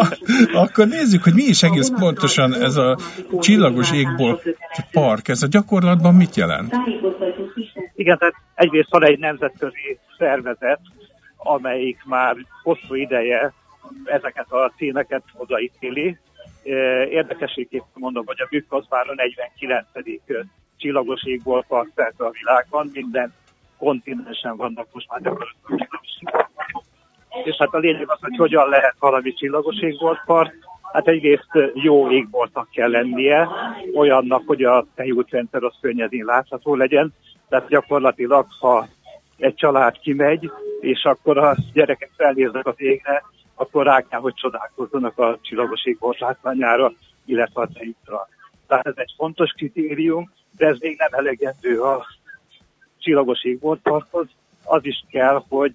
akkor 0.54 0.88
nézzük, 0.88 1.24
hogy 1.24 1.34
mi 1.34 1.44
is 1.44 1.64
egész 1.64 1.90
pontosan 2.00 2.54
ez 2.54 2.76
a 2.76 2.98
csillagos 3.40 3.92
égbolt 3.92 4.44
park, 4.92 5.28
ez 5.28 5.44
a 5.44 5.48
gyakorlatban 5.48 6.16
mit 6.16 6.36
jelent? 6.36 6.74
Igen, 7.96 8.18
tehát 8.18 8.36
egyrészt 8.56 8.90
van 8.90 9.06
egy 9.06 9.20
nemzetközi 9.20 10.00
szervezet, 10.18 10.80
amelyik 11.38 11.98
már 12.06 12.36
hosszú 12.64 12.96
ideje 12.96 13.54
ezeket 14.06 14.46
a 14.50 14.74
címeket 14.78 15.24
odaítéli. 15.38 16.18
Érdekességképpen 17.10 17.88
mondom, 17.94 18.26
hogy 18.26 18.42
a 18.42 18.48
Bükk 18.50 18.74
az 18.74 18.86
már 18.90 19.06
a 19.10 19.14
49. 19.16 19.86
csillagos 20.80 21.24
égbolt 21.24 21.66
park 21.68 21.92
szerte 21.96 22.26
a 22.26 22.32
világban, 22.32 22.90
minden 22.94 23.34
kontinensen 23.78 24.56
vannak 24.56 24.88
most 24.92 25.10
már 25.10 25.22
gyakorlatilag. 25.22 26.48
És 27.44 27.56
hát 27.56 27.74
a 27.74 27.78
lényeg 27.78 28.10
az, 28.10 28.18
hogy 28.22 28.36
hogyan 28.38 28.70
lehet 28.70 28.96
valami 29.00 29.34
csillagos 29.34 29.80
égboltpark. 29.82 30.54
Hát 30.92 31.08
egyrészt 31.08 31.50
jó 31.74 32.12
égboltnak 32.12 32.70
kell 32.72 32.90
lennie, 32.90 33.50
olyannak, 33.94 34.42
hogy 34.46 34.64
a 34.64 34.86
tejútrendszer 34.96 35.64
az 35.64 35.74
könnyedén 35.82 36.26
látható 36.26 36.76
legyen, 36.76 37.14
Tehát 37.50 37.68
gyakorlatilag, 37.68 38.46
ha 38.60 38.88
egy 39.38 39.56
család 39.56 40.00
kimegy, 40.00 40.52
és 40.80 41.04
akkor 41.04 41.38
a 41.38 41.56
gyerekek 41.74 42.12
felnéznek 42.18 42.66
az 42.66 42.74
égre, 42.78 43.24
akkor 43.56 43.86
rá 43.86 44.02
kell, 44.02 44.20
hogy 44.20 44.34
csodálkozzanak 44.34 45.18
a 45.18 45.38
csillagos 45.42 45.86
égbolt 45.86 46.20
látványára, 46.20 46.92
illetve 47.26 47.62
a 47.62 47.70
tejükra. 47.74 48.28
Tehát 48.68 48.88
ez 48.88 48.94
egy 48.96 49.14
fontos 49.18 49.52
kritérium, 49.52 50.32
de 50.60 50.68
ez 50.68 50.78
még 50.80 50.98
nem 50.98 51.20
elegendő 51.20 51.82
a 51.82 52.06
csillagos 52.98 53.44
égboltparkhoz. 53.44 54.28
Az 54.64 54.86
is 54.86 55.04
kell, 55.12 55.44
hogy 55.50 55.72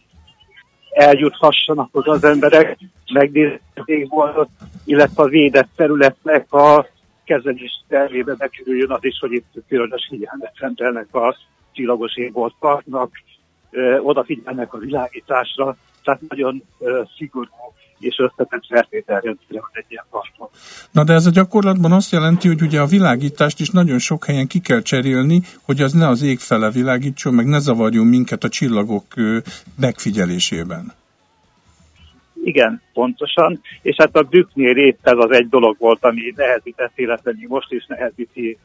eljuthassanak 0.90 1.88
oda 1.92 2.12
az 2.12 2.24
emberek, 2.24 2.78
megnézni 3.12 3.60
az 3.74 3.82
égboltot, 3.84 4.48
illetve 4.84 5.22
a 5.22 5.28
védett 5.28 5.68
területnek 5.76 6.52
a 6.52 6.86
kezelés 7.24 7.84
tervébe 7.88 8.34
bekerüljön 8.34 8.90
az 8.90 9.04
is, 9.04 9.18
hogy 9.18 9.32
itt 9.32 9.52
különös 9.68 10.06
figyelmet 10.08 10.54
szentelnek 10.58 11.14
a 11.14 11.36
csillagos 11.72 12.16
égboltparknak, 12.16 13.10
odafigyelnek 14.02 14.74
a 14.74 14.78
világításra, 14.78 15.76
tehát 16.04 16.20
nagyon 16.28 16.62
szigorú 17.16 17.48
és 17.98 18.18
összetett 18.18 18.66
feltételrendszerre 18.68 19.60
van 19.60 19.70
egy 19.72 19.84
ilyen 19.88 20.04
parkon. 20.10 20.48
Na 20.90 21.04
de 21.04 21.12
ez 21.12 21.26
a 21.26 21.30
gyakorlatban 21.30 21.92
azt 21.92 22.12
jelenti, 22.12 22.48
hogy 22.48 22.62
ugye 22.62 22.80
a 22.80 22.86
világítást 22.86 23.60
is 23.60 23.70
nagyon 23.70 23.98
sok 23.98 24.24
helyen 24.24 24.46
ki 24.46 24.60
kell 24.60 24.80
cserélni, 24.80 25.40
hogy 25.62 25.80
az 25.80 25.92
ne 25.92 26.08
az 26.08 26.22
ég 26.22 26.38
fele 26.38 26.70
világítson, 26.70 27.34
meg 27.34 27.46
ne 27.46 27.58
zavarjon 27.58 28.06
minket 28.06 28.44
a 28.44 28.48
csillagok 28.48 29.04
megfigyelésében. 29.80 30.92
Igen, 32.44 32.82
pontosan, 32.92 33.60
és 33.82 33.96
hát 33.98 34.16
a 34.16 34.22
Bükknél 34.22 34.76
épp 34.76 34.98
ez 35.02 35.16
az 35.16 35.30
egy 35.30 35.48
dolog 35.48 35.76
volt, 35.78 36.04
ami 36.04 36.32
nehezített, 36.36 36.92
illetve 36.94 37.34
most 37.48 37.72
is 37.72 37.86
nehezíti 37.86 38.58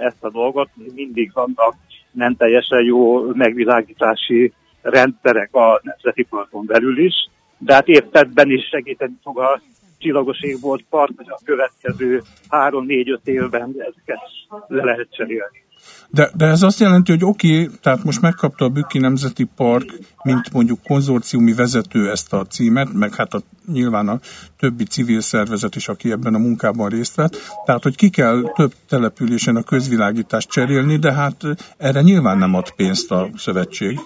ezt 0.00 0.24
a 0.24 0.30
dolgot. 0.30 0.68
Mindig 0.94 1.30
vannak 1.34 1.74
nem 2.12 2.36
teljesen 2.36 2.84
jó 2.84 3.32
megvilágítási 3.32 4.52
rendszerek 4.82 5.54
a 5.54 5.80
Nemzeti 5.82 6.22
Parkon 6.22 6.66
belül 6.66 6.98
is, 6.98 7.14
de 7.58 7.74
hát 7.74 7.88
épp 7.88 8.16
is 8.44 8.68
segíteni 8.68 9.14
fog 9.22 9.38
a 9.38 9.60
csillagos 9.98 10.38
volt 10.60 10.84
park, 10.90 11.12
hogy 11.16 11.26
a 11.28 11.40
következő 11.44 12.22
három-négy-öt 12.48 13.26
évben 13.28 13.74
ezeket 13.78 14.20
le 14.68 14.84
lehet 14.84 15.08
cserélni. 15.10 15.61
De, 16.08 16.30
de 16.34 16.46
ez 16.46 16.62
azt 16.62 16.80
jelenti, 16.80 17.10
hogy 17.10 17.24
oké, 17.24 17.62
okay, 17.62 17.76
tehát 17.80 18.04
most 18.04 18.20
megkapta 18.20 18.64
a 18.64 18.68
Bükki 18.68 18.98
Nemzeti 18.98 19.48
Park, 19.56 19.98
mint 20.22 20.52
mondjuk 20.52 20.78
konzorciumi 20.82 21.52
vezető 21.52 22.10
ezt 22.10 22.32
a 22.32 22.44
címet, 22.44 22.92
meg 22.92 23.14
hát 23.14 23.34
a, 23.34 23.40
nyilván 23.72 24.08
a 24.08 24.18
többi 24.58 24.84
civil 24.84 25.20
szervezet 25.20 25.74
is, 25.74 25.88
aki 25.88 26.10
ebben 26.10 26.34
a 26.34 26.38
munkában 26.38 26.88
részt 26.88 27.14
vett. 27.14 27.36
Tehát, 27.64 27.82
hogy 27.82 27.96
ki 27.96 28.10
kell 28.10 28.42
több 28.54 28.72
településen 28.88 29.56
a 29.56 29.62
közvilágítást 29.62 30.50
cserélni, 30.50 30.96
de 30.96 31.12
hát 31.12 31.44
erre 31.76 32.00
nyilván 32.00 32.38
nem 32.38 32.54
ad 32.54 32.70
pénzt 32.70 33.10
a 33.10 33.28
szövetség. 33.36 34.00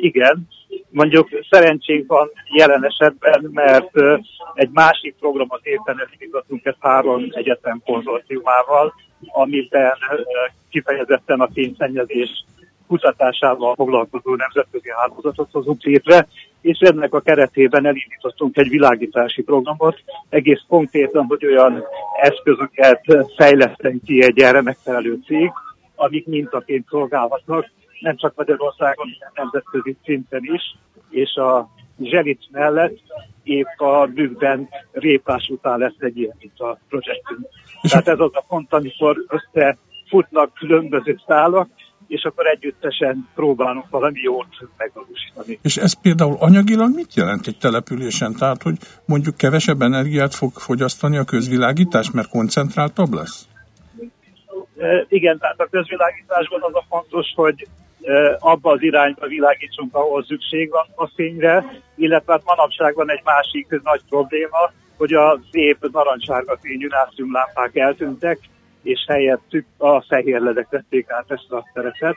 Igen, 0.00 0.48
mondjuk 0.90 1.28
szerencsénk 1.50 2.06
van 2.06 2.30
jelen 2.56 2.84
esetben, 2.84 3.50
mert 3.52 3.90
egy 4.54 4.70
másik 4.72 5.14
programot 5.20 5.60
éppen 5.62 6.00
elindítottunk 6.00 6.64
ezt 6.64 6.76
három 6.80 7.26
egyetem 7.30 7.82
konzorciumával, 7.84 8.94
amiben 9.32 9.96
kifejezetten 10.70 11.40
a 11.40 11.48
fényszennyezés 11.52 12.44
kutatásával 12.86 13.74
foglalkozó 13.74 14.34
nemzetközi 14.34 14.90
hálózatot 14.90 15.48
hozunk 15.52 15.82
létre, 15.82 16.26
és 16.60 16.78
ennek 16.78 17.14
a 17.14 17.20
keretében 17.20 17.86
elindítottunk 17.86 18.56
egy 18.56 18.68
világítási 18.68 19.42
programot, 19.42 20.02
egész 20.28 20.62
konkrétan, 20.68 21.24
hogy 21.28 21.46
olyan 21.46 21.84
eszközöket 22.20 23.00
fejleszten 23.36 24.00
ki 24.06 24.22
egy 24.22 24.38
erre 24.38 24.62
megfelelő 24.62 25.18
cég, 25.26 25.50
amik 25.94 26.26
mintaként 26.26 26.86
szolgálhatnak, 26.88 27.70
nem 28.04 28.16
csak 28.16 28.34
Magyarországon, 28.36 29.06
hanem 29.18 29.32
nemzetközi 29.34 29.96
szinten 30.04 30.40
is, 30.42 30.76
és 31.10 31.34
a 31.34 31.68
Zselic 32.02 32.50
mellett 32.50 32.98
épp 33.42 33.80
a 33.80 34.06
bükkben 34.06 34.68
répás 34.92 35.48
után 35.48 35.78
lesz 35.78 35.98
egy 35.98 36.18
ilyen, 36.18 36.36
mint 36.38 36.60
a 36.60 36.78
projektünk. 36.88 37.46
Tehát 37.82 38.08
ez 38.08 38.18
az 38.18 38.30
a 38.32 38.44
pont, 38.48 38.72
amikor 38.72 39.16
összefutnak 39.28 40.54
különböző 40.54 41.20
szálak, 41.26 41.68
és 42.06 42.24
akkor 42.24 42.46
együttesen 42.46 43.28
próbálunk 43.34 43.90
valami 43.90 44.20
jót 44.20 44.46
megvalósítani. 44.76 45.58
És 45.62 45.76
ez 45.76 46.00
például 46.00 46.36
anyagilag 46.38 46.94
mit 46.94 47.14
jelent 47.14 47.46
egy 47.46 47.58
településen? 47.58 48.34
Tehát, 48.38 48.62
hogy 48.62 48.76
mondjuk 49.06 49.36
kevesebb 49.36 49.80
energiát 49.82 50.34
fog 50.34 50.52
fogyasztani 50.52 51.16
a 51.16 51.24
közvilágítás, 51.24 52.10
mert 52.10 52.28
koncentráltabb 52.28 53.12
lesz? 53.12 53.48
E, 54.78 55.06
igen, 55.08 55.38
tehát 55.38 55.60
a 55.60 55.68
közvilágításban 55.70 56.60
az 56.62 56.74
a 56.74 56.84
fontos, 56.88 57.32
hogy 57.34 57.66
abba 58.38 58.70
az 58.70 58.82
irányba 58.82 59.26
világítsunk, 59.26 59.94
ahol 59.94 60.24
szükség 60.24 60.70
van 60.70 60.86
a 60.94 61.10
fényre, 61.14 61.64
illetve 61.96 62.32
hát 62.32 62.44
manapság 62.44 62.94
van 62.94 63.10
egy 63.10 63.22
másik 63.24 63.82
nagy 63.82 64.00
probléma, 64.08 64.72
hogy 64.96 65.12
a 65.12 65.40
szép 65.50 65.88
narancssárga 65.92 66.58
fényű 66.60 66.86
nátriumlámpák 66.86 67.76
eltűntek, 67.76 68.38
és 68.82 69.04
helyettük 69.08 69.66
a 69.76 70.02
fehér 70.02 70.40
ledek 70.40 70.68
vették 70.70 71.10
át 71.10 71.30
ezt 71.30 71.50
a 71.50 71.64
szerepet. 71.74 72.16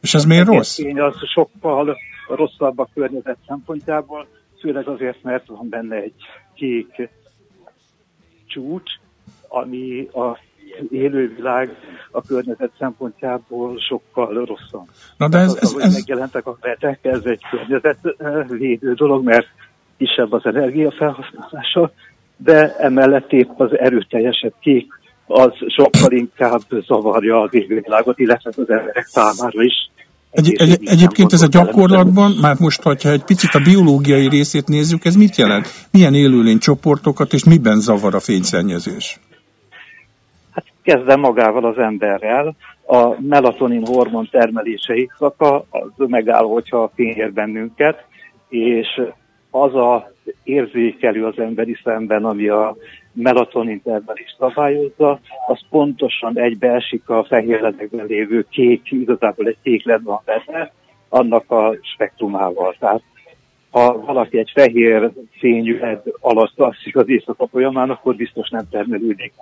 És 0.00 0.14
ez 0.14 0.24
miért 0.24 0.46
rossz? 0.46 0.74
Fény 0.74 1.00
az 1.00 1.16
sokkal 1.32 1.96
rosszabb 2.28 2.78
a 2.78 2.88
környezet 2.94 3.38
szempontjából, 3.46 4.26
főleg 4.60 4.88
azért, 4.88 5.22
mert 5.22 5.46
van 5.46 5.68
benne 5.68 5.96
egy 5.96 6.14
kék 6.54 7.08
csúcs, 8.46 8.92
ami 9.48 10.08
a 10.12 10.38
élővilág 10.90 11.76
a 12.10 12.22
környezet 12.22 12.70
szempontjából 12.78 13.78
sokkal 13.78 14.34
rosszabb. 14.34 14.86
Na 15.16 15.28
de 15.28 15.38
ez, 15.38 15.54
ez, 15.60 15.72
az, 15.72 15.80
ez... 15.80 15.92
megjelentek 15.92 16.46
a 16.46 16.56
vetek, 16.60 16.98
ez 17.02 17.20
egy 17.24 17.42
környezetvédő 17.50 18.92
dolog, 18.92 19.24
mert 19.24 19.46
kisebb 19.96 20.32
az 20.32 20.46
energiafelhasználása, 20.46 21.92
de 22.36 22.76
emellett 22.76 23.32
épp 23.32 23.60
az 23.60 23.78
erőteljesebb 23.78 24.54
kék 24.60 24.98
az 25.26 25.52
sokkal 25.66 26.12
inkább 26.12 26.62
zavarja 26.86 27.40
az 27.40 27.54
élővilágot, 27.54 28.18
illetve 28.18 28.50
az 28.56 28.70
emberek 28.70 29.06
számára 29.06 29.62
is. 29.62 29.90
Egy, 30.30 30.54
egy, 30.56 30.78
egyébként 30.84 31.32
ez 31.32 31.42
a 31.42 31.46
gyakorlatban, 31.46 32.30
már 32.40 32.56
most, 32.58 32.82
hogyha 32.82 33.10
egy 33.10 33.24
picit 33.24 33.54
a 33.54 33.58
biológiai 33.58 34.28
részét 34.28 34.68
nézzük, 34.68 35.04
ez 35.04 35.14
mit 35.14 35.36
jelent? 35.36 35.68
Milyen 35.90 36.14
élőlény 36.14 36.58
csoportokat 36.58 37.32
és 37.32 37.44
miben 37.44 37.80
zavar 37.80 38.14
a 38.14 38.20
fényszennyezés? 38.20 39.20
Kezdve 40.88 41.16
magával 41.16 41.64
az 41.64 41.78
emberrel. 41.78 42.56
A 42.86 43.20
melatonin 43.20 43.86
hormon 43.86 44.28
termelése 44.30 44.94
éjszaka 44.94 45.64
az 45.70 45.90
megáll, 45.96 46.44
hogyha 46.44 46.82
a 46.82 46.90
fény 46.94 47.16
ér 47.16 47.32
bennünket, 47.32 48.04
és 48.48 49.00
az 49.50 49.74
a 49.74 50.12
érzékelő 50.44 51.24
az 51.24 51.38
emberi 51.38 51.76
szemben, 51.84 52.24
ami 52.24 52.48
a 52.48 52.76
melatonin 53.12 53.82
termelést 53.82 54.36
szabályozza, 54.38 55.20
az 55.46 55.60
pontosan 55.70 56.38
egybeesik 56.38 57.08
a 57.08 57.24
fehérledekben 57.24 58.06
lévő 58.06 58.46
kék, 58.50 58.90
igazából 58.90 59.46
egy 59.46 59.58
kék 59.62 59.84
van 60.02 60.20
benne, 60.24 60.72
annak 61.08 61.50
a 61.50 61.76
spektrumával. 61.94 62.74
Tehát 62.78 63.02
ha 63.70 63.98
valaki 63.98 64.38
egy 64.38 64.50
fehér 64.54 65.10
fényű 65.38 65.78
led 65.78 66.02
alatt 66.20 66.58
alszik 66.58 66.96
az 66.96 67.08
éjszaka 67.08 67.46
folyamán, 67.46 67.90
akkor 67.90 68.16
biztos 68.16 68.48
nem 68.48 68.68
termelődik 68.70 69.32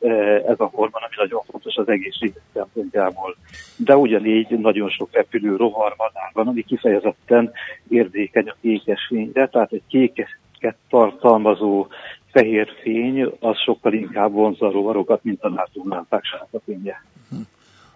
eh, 0.00 0.36
ez 0.36 0.60
a 0.60 0.70
hormon, 0.72 1.02
ami 1.02 1.14
nagyon 1.16 1.42
fontos 1.50 1.76
az 1.76 1.88
egészség 1.88 2.32
szempontjából. 2.52 3.36
De 3.76 3.96
ugyanígy 3.96 4.48
nagyon 4.48 4.88
sok 4.88 5.08
repülő 5.12 5.56
rovar 5.56 5.94
van, 6.32 6.46
ami 6.46 6.62
kifejezetten 6.62 7.52
érzékeny 7.88 8.48
a 8.48 8.56
kékes 8.60 9.06
fényre, 9.08 9.48
tehát 9.48 9.72
egy 9.72 9.82
kékesket 9.88 10.76
tartalmazó 10.88 11.86
fehér 12.32 12.68
fény 12.82 13.22
az 13.40 13.58
sokkal 13.58 13.92
inkább 13.92 14.32
vonza 14.32 14.66
a 14.66 14.70
rovarokat, 14.70 15.24
mint 15.24 15.42
a 15.42 15.48
nátriumlámpák 15.48 16.24
sárga 16.24 16.60
fénye. 16.64 17.04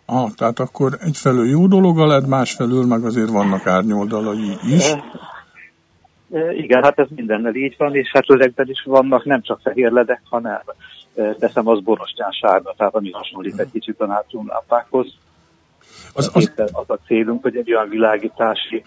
Ah, 0.08 0.30
tehát 0.30 0.58
akkor 0.58 0.98
egyfelől 1.00 1.46
jó 1.46 1.66
dolog 1.66 1.98
a 1.98 2.06
LED, 2.06 2.28
másfelől 2.28 2.86
meg 2.86 3.04
azért 3.04 3.30
vannak 3.30 3.66
árnyoldalai 3.66 4.56
is. 4.70 4.94
Igen, 6.52 6.82
hát 6.82 6.98
ez 6.98 7.06
mindennel 7.14 7.54
így 7.54 7.74
van, 7.78 7.94
és 7.94 8.10
hát 8.12 8.24
ezekben 8.30 8.68
is 8.68 8.82
vannak 8.84 9.24
nem 9.24 9.42
csak 9.42 9.60
fehér 9.62 9.90
ledek, 9.90 10.20
hanem 10.24 10.60
teszem 11.38 11.68
az 11.68 11.80
borostyán 11.80 12.30
sárga, 12.30 12.74
tehát 12.76 12.94
ami 12.94 13.10
hasonlít 13.10 13.60
egy 13.60 13.70
kicsit 13.72 14.00
a 14.00 14.06
nátriumlámpákhoz. 14.06 15.14
Az, 16.14 16.30
az... 16.34 16.52
az 16.56 16.90
a 16.90 16.98
célunk, 17.06 17.42
hogy 17.42 17.56
egy 17.56 17.72
olyan 17.72 17.88
világítási 17.88 18.84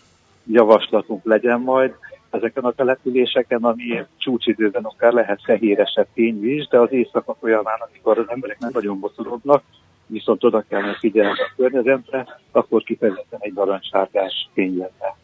javaslatunk 0.51 1.25
legyen 1.25 1.59
majd 1.59 1.93
ezeken 2.29 2.63
a 2.63 2.71
településeken, 2.71 3.63
ami 3.63 4.05
csúcsidőben 4.17 4.83
akár 4.83 5.13
lehet 5.13 5.41
fehéresebb 5.43 6.07
fényű 6.13 6.53
is, 6.53 6.67
de 6.67 6.79
az 6.79 6.91
éjszaka 6.91 7.35
folyamán, 7.39 7.79
amikor 7.89 8.17
az 8.17 8.29
emberek 8.29 8.59
nem 8.59 8.69
nagyon 8.73 8.99
bocorodnak, 8.99 9.63
viszont 10.05 10.43
oda 10.43 10.63
kell 10.69 10.95
figyelni 10.99 11.39
a 11.39 11.53
környezetre, 11.55 12.39
akkor 12.51 12.83
kifejezetten 12.83 13.39
egy 13.41 13.53
narancssárgás 13.53 14.49
fény 14.53 14.77
lenne. 14.77 15.15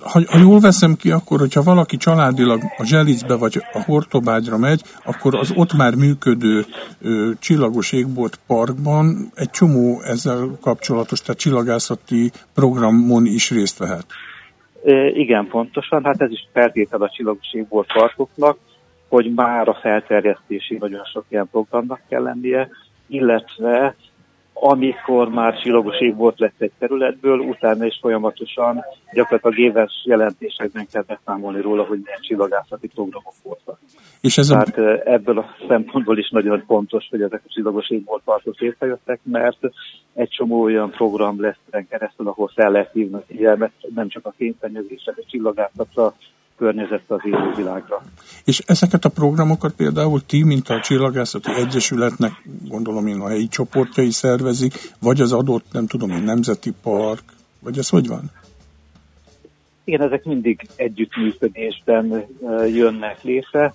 Ha, 0.00 0.20
ha 0.26 0.38
jól 0.38 0.60
veszem 0.60 0.94
ki, 0.94 1.10
akkor, 1.10 1.38
hogyha 1.38 1.62
valaki 1.62 1.96
családilag 1.96 2.60
a 2.78 2.84
Zselicbe 2.84 3.34
vagy 3.36 3.62
a 3.72 3.82
Hortobágyra 3.82 4.58
megy, 4.58 4.82
akkor 5.04 5.34
az 5.34 5.52
ott 5.56 5.72
már 5.72 5.94
működő 5.94 6.64
ö, 7.00 7.30
csillagos 7.38 7.92
égbolt 7.92 8.38
parkban 8.46 9.30
egy 9.34 9.50
csomó 9.50 10.00
ezzel 10.02 10.58
kapcsolatos, 10.60 11.20
tehát 11.20 11.40
csillagászati 11.40 12.30
programon 12.54 13.26
is 13.26 13.50
részt 13.50 13.78
vehet. 13.78 14.06
E, 14.84 15.08
igen, 15.08 15.46
pontosan. 15.48 16.04
Hát 16.04 16.20
ez 16.20 16.30
is 16.30 16.48
feltétel 16.52 17.02
a 17.02 17.10
csillagos 17.10 17.52
égbolt 17.52 17.92
parkoknak, 17.92 18.58
hogy 19.08 19.32
már 19.34 19.68
a 19.68 19.78
felterjesztési 19.82 20.76
nagyon 20.80 21.04
sok 21.04 21.24
ilyen 21.28 21.48
programnak 21.50 22.00
kell 22.08 22.22
lennie, 22.22 22.68
illetve 23.06 23.94
amikor 24.62 25.28
már 25.28 25.60
csillagos 25.60 26.00
ég 26.00 26.16
volt 26.16 26.38
lett 26.38 26.54
egy 26.58 26.72
területből, 26.78 27.38
utána 27.38 27.84
is 27.84 27.98
folyamatosan 28.00 28.84
gyakorlatilag 29.12 29.58
éves 29.58 30.02
jelentésekben 30.04 30.86
kell 30.92 31.02
beszámolni 31.06 31.60
róla, 31.60 31.82
hogy 31.82 32.00
milyen 32.02 32.20
csillagászati 32.20 32.88
programok 32.88 33.34
voltak. 33.42 33.78
És 34.20 34.38
ez 34.38 34.46
Tehát 34.46 34.78
a... 34.78 35.10
ebből 35.10 35.38
a 35.38 35.54
szempontból 35.68 36.18
is 36.18 36.30
nagyon 36.30 36.64
fontos, 36.66 37.06
hogy 37.10 37.22
ezek 37.22 37.42
a 37.44 37.48
csillagos 37.48 37.90
égbolt 37.90 38.22
partok 38.24 38.58
létrejöttek, 38.58 39.20
mert 39.22 39.58
egy 40.14 40.28
csomó 40.28 40.62
olyan 40.62 40.90
program 40.90 41.40
lesz 41.40 41.84
keresztül, 41.88 42.28
ahol 42.28 42.50
fel 42.54 42.70
lehet 42.70 42.92
hívni 42.92 43.18
figyelmet, 43.26 43.72
nem 43.94 44.08
csak 44.08 44.26
a 44.26 44.34
fényszennyezésre, 44.36 45.12
a 45.16 45.24
csillagászatra, 45.30 46.14
környezetre, 46.60 47.14
az 47.14 47.20
élővilágra. 47.24 48.02
És 48.44 48.62
ezeket 48.66 49.04
a 49.04 49.08
programokat 49.08 49.72
például 49.72 50.20
ti, 50.26 50.44
mint 50.44 50.68
a 50.68 50.80
Csillagászati 50.80 51.50
Egyesületnek, 51.54 52.32
gondolom 52.68 53.06
én 53.06 53.20
a 53.20 53.28
helyi 53.28 53.48
csoportjai 53.48 54.10
szervezik, 54.10 54.74
vagy 55.00 55.20
az 55.20 55.32
adott, 55.32 55.64
nem 55.72 55.86
tudom 55.86 56.10
én, 56.10 56.22
nemzeti 56.22 56.72
park, 56.82 57.22
vagy 57.60 57.78
ez 57.78 57.88
hogy 57.88 58.08
van? 58.08 58.30
Igen, 59.84 60.02
ezek 60.02 60.24
mindig 60.24 60.68
együttműködésben 60.76 62.26
jönnek 62.66 63.22
létre. 63.22 63.72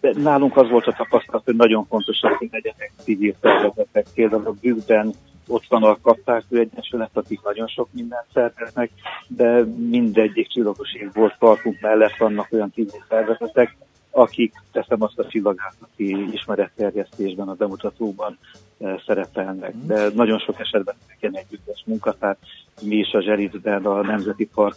De 0.00 0.12
nálunk 0.16 0.56
az 0.56 0.68
volt 0.70 0.86
a 0.86 0.92
tapasztalat, 0.92 1.44
hogy 1.44 1.56
nagyon 1.56 1.86
fontos, 1.86 2.20
hogy 2.20 2.48
legyenek 2.52 2.92
civil 3.02 3.34
szervezetek. 3.40 4.06
Például 4.14 4.46
a 4.46 4.54
bűzben 4.60 5.14
ott 5.48 5.64
van 5.68 5.82
a 5.82 5.98
Kaptártő 6.00 6.58
Egyesület, 6.58 7.10
akik 7.12 7.42
nagyon 7.42 7.66
sok 7.66 7.88
mindent 7.92 8.26
szerveznek, 8.32 8.90
de 9.28 9.64
mindegyik 9.88 10.48
csillagos 10.48 10.88
volt 11.12 11.36
parkunk 11.38 11.80
mellett 11.80 12.16
vannak 12.16 12.48
olyan 12.52 12.72
civil 12.72 13.04
szervezetek, 13.08 13.76
akik 14.10 14.52
teszem 14.72 15.02
azt 15.02 15.18
a 15.18 15.26
csillagászati 15.26 16.32
ismeretterjesztésben, 16.32 17.48
a 17.48 17.54
bemutatóban 17.54 18.38
e, 18.80 19.02
szerepelnek. 19.06 19.74
De 19.86 20.08
nagyon 20.14 20.38
sok 20.38 20.60
esetben 20.60 20.94
ilyen 21.20 21.36
együttes 21.36 21.82
munka, 21.86 22.12
tehát 22.18 22.38
mi 22.82 22.96
is 22.96 23.12
a 23.12 23.22
Zsericben 23.22 23.84
a 23.84 24.02
Nemzeti 24.02 24.48
Park 24.54 24.76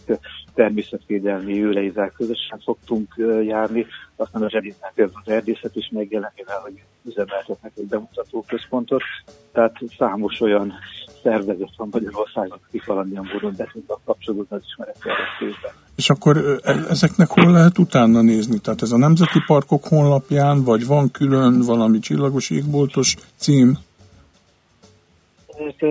természetvédelmi 0.54 1.64
őreizák 1.64 2.12
közösen 2.12 2.60
szoktunk 2.64 3.14
e, 3.16 3.42
járni, 3.42 3.86
aztán 4.16 4.42
a 4.42 4.50
Zsericben 4.50 4.90
például 4.94 5.20
az 5.24 5.32
erdészet 5.32 5.76
is 5.76 5.90
megjelenik, 5.92 6.36
mivel 6.36 6.60
hogy 6.60 6.82
üzemeltetnek 7.04 7.72
egy 7.76 7.86
bemutató 7.86 8.44
központot, 8.48 9.02
tehát 9.52 9.76
számos 9.98 10.40
olyan 10.40 10.72
szervezet 11.22 11.76
van 11.76 11.88
Magyarországon, 11.90 12.58
akik 12.68 12.84
valamilyen 12.84 13.28
módon 13.32 13.54
be 13.56 13.68
tudnak 13.72 14.00
kapcsolódni 14.04 14.56
az 14.56 14.62
ismeretterjesztésben. 14.66 15.72
És 15.96 16.10
akkor 16.10 16.60
e, 16.62 16.70
ezeknek 16.88 17.28
hol 17.28 17.52
lehet 17.52 17.78
utána 17.78 18.20
nézni? 18.20 18.58
Tehát 18.58 18.82
ez 18.82 18.90
a 18.90 18.96
Nemzeti 18.96 19.38
Parkok 19.46 19.84
honlapján, 19.84 20.64
vagy 20.64 20.86
van 20.86 21.10
külön 21.10 21.60
valami 21.60 21.98
csillagos 21.98 22.50
égboltos 22.50 23.16
cím? 23.36 23.78
Hát, 25.58 25.82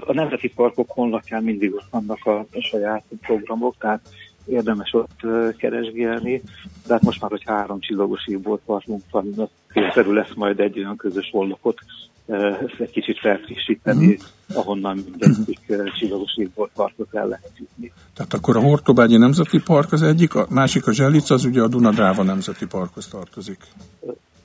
a 0.00 0.12
Nemzeti 0.12 0.48
Parkok 0.48 0.90
honlapján 0.90 1.42
mindig 1.42 1.74
ott 1.74 1.86
vannak 1.90 2.26
a 2.26 2.46
saját 2.60 3.04
programok, 3.20 3.74
tehát 3.78 4.08
érdemes 4.46 4.94
ott 4.94 5.20
keresgélni, 5.56 6.42
de 6.86 6.92
hát 6.92 7.02
most 7.02 7.20
már, 7.20 7.30
hogy 7.30 7.42
három 7.46 7.80
csillagos 7.80 8.26
égbolt 8.26 8.60
parkunk 8.64 9.02
van, 9.10 9.48
kényszerű 9.72 10.12
lesz 10.12 10.34
majd 10.34 10.60
egy 10.60 10.78
olyan 10.78 10.96
közös 10.96 11.30
honlapot 11.32 11.78
ezt 12.26 12.80
egy 12.80 12.90
kicsit 12.90 13.18
felfrissíteni, 13.18 14.06
uh-huh. 14.06 14.56
ahonnan 14.58 14.96
mindegyik 14.96 15.60
uh, 15.68 15.92
csillagos 15.98 16.36
égbolt 16.36 16.70
parkot 16.74 17.14
el 17.14 17.26
lehet 17.26 17.52
jutni. 17.58 17.92
Tehát 18.14 18.34
akkor 18.34 18.56
a 18.56 18.60
Hortobágyi 18.60 19.16
Nemzeti 19.16 19.60
Park 19.60 19.92
az 19.92 20.02
egyik, 20.02 20.34
a 20.34 20.46
másik 20.50 20.86
a 20.86 20.92
Zselic, 20.92 21.30
az 21.30 21.44
ugye 21.44 21.62
a 21.62 21.68
Dunadráva 21.68 22.22
Nemzeti 22.22 22.66
Parkhoz 22.66 23.08
tartozik. 23.08 23.58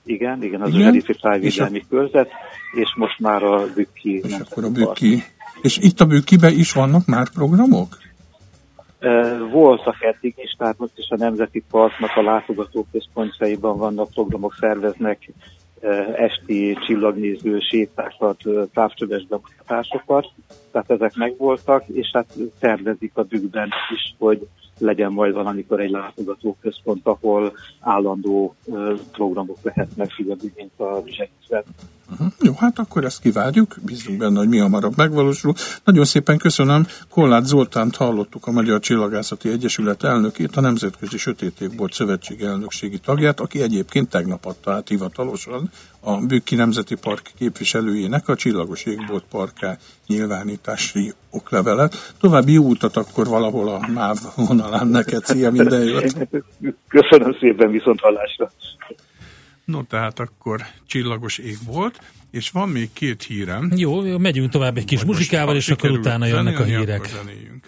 Igen, 0.06 0.44
igen, 0.44 0.62
az 0.62 0.70
igen? 0.70 0.82
a 0.82 0.84
Zselici 0.84 1.14
tájvédelmi 1.22 1.84
körzet, 1.90 2.30
és 2.72 2.94
most 2.96 3.20
már 3.20 3.44
a 3.44 3.66
Bükki 3.76 4.22
És 4.24 4.38
akkor 4.50 4.64
a 4.64 4.70
Bükki. 4.70 5.24
És 5.62 5.78
itt 5.78 6.00
a 6.00 6.06
Bükkibe 6.06 6.50
is 6.50 6.72
vannak 6.72 7.06
már 7.06 7.30
programok? 7.30 7.98
Voltak 9.52 9.96
eddig 10.02 10.34
is, 10.38 10.52
tehát 10.58 10.78
most 10.78 10.94
is 10.96 11.10
a 11.10 11.16
Nemzeti 11.18 11.64
Parknak 11.72 12.16
a 12.16 12.22
látogatóközpontjaiban 12.22 13.78
vannak 13.78 14.12
programok, 14.13 14.56
szerveznek 14.60 15.30
esti 16.15 16.78
csillagnéző 16.86 17.60
sétákat, 17.60 18.42
távcsöves 18.73 19.25
bemutatásokat, 19.25 20.28
tehát 20.71 20.92
ezek 20.92 21.15
megvoltak, 21.15 21.84
és 21.88 22.10
hát 22.13 22.34
tervezik 22.60 23.12
a 23.13 23.23
dükkben 23.23 23.69
is, 23.94 24.15
hogy 24.17 24.48
legyen 24.82 25.12
majd 25.12 25.34
valamikor 25.34 25.79
egy 25.79 25.90
látogatóközpont, 25.90 27.08
ahol 27.08 27.54
állandó 27.79 28.56
programok 29.12 29.58
lehetnek 29.62 30.12
figyelni, 30.12 30.52
mint 30.56 30.79
a 30.79 31.04
zsegyszer. 31.06 31.63
Uh-huh. 32.12 32.28
Jó, 32.42 32.54
hát 32.58 32.80
akkor 32.80 33.04
ezt 33.04 33.22
kivárjuk, 33.22 33.76
bízunk 33.86 34.18
benne, 34.18 34.38
hogy 34.38 34.48
mi 34.48 34.58
hamarabb 34.58 34.98
megvalósul. 34.98 35.54
Nagyon 35.84 36.06
szépen 36.06 36.38
köszönöm. 36.38 36.88
Kollát 37.10 37.46
Zoltánt 37.46 37.96
hallottuk, 37.96 38.48
a 38.48 38.52
Magyar 38.52 38.80
Csillagászati 38.80 39.50
Egyesület 39.50 40.04
elnökét, 40.04 40.56
a 40.56 40.62
Nemzetközi 40.62 41.18
Sötétégbolt 41.18 41.94
Szövetség 41.94 42.42
elnökségi 42.42 42.98
tagját, 42.98 43.40
aki 43.40 43.62
egyébként 43.62 44.10
tegnap 44.10 44.46
adta 44.46 44.72
át 44.72 44.88
hivatalosan 44.88 45.70
a 46.00 46.18
Bükki 46.18 46.56
Nemzeti 46.56 46.96
Park 46.96 47.32
képviselőjének 47.38 48.28
a 48.28 48.36
Csillagos 48.36 48.84
Égbolt 48.86 49.24
Parká 49.30 49.78
nyilvánítási 50.08 51.14
oklevelet. 51.30 52.14
További 52.20 52.54
jó 52.54 52.64
utat 52.64 52.98
akkor 52.98 53.28
valahol 53.28 53.68
a 53.68 53.88
MÁV 53.94 54.18
vonalán 54.36 54.88
neked. 54.88 55.26
Szia, 55.26 55.52
minden 55.52 55.84
jót! 55.84 56.16
Köszönöm 56.88 57.36
szépen, 57.40 57.72
viszont 57.72 58.00
hallásra! 58.00 58.52
No, 59.72 59.84
tehát 59.84 60.19
akkor 60.19 60.65
csillagos 60.86 61.38
ég 61.38 61.58
volt, 61.65 62.02
és 62.32 62.50
van 62.50 62.69
még 62.69 62.90
két 62.94 63.24
hírem. 63.24 63.72
Jó, 63.76 64.17
megyünk 64.17 64.52
tovább 64.52 64.78
egy 64.78 64.86
kis 64.86 65.04
muzsikával, 65.04 65.56
és 65.56 65.69
akkor 65.69 65.92
utána 65.92 66.26
jönnek 66.26 66.60
a 66.60 66.63
hírek. 66.63 66.98
Akkor 66.98 67.08
zenéljünk. 67.08 67.61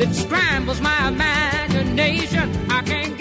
that 0.00 0.14
scrambles 0.14 0.80
my 0.80 1.08
imagination. 1.08 2.50
I 2.70 2.80
can't 2.80 3.19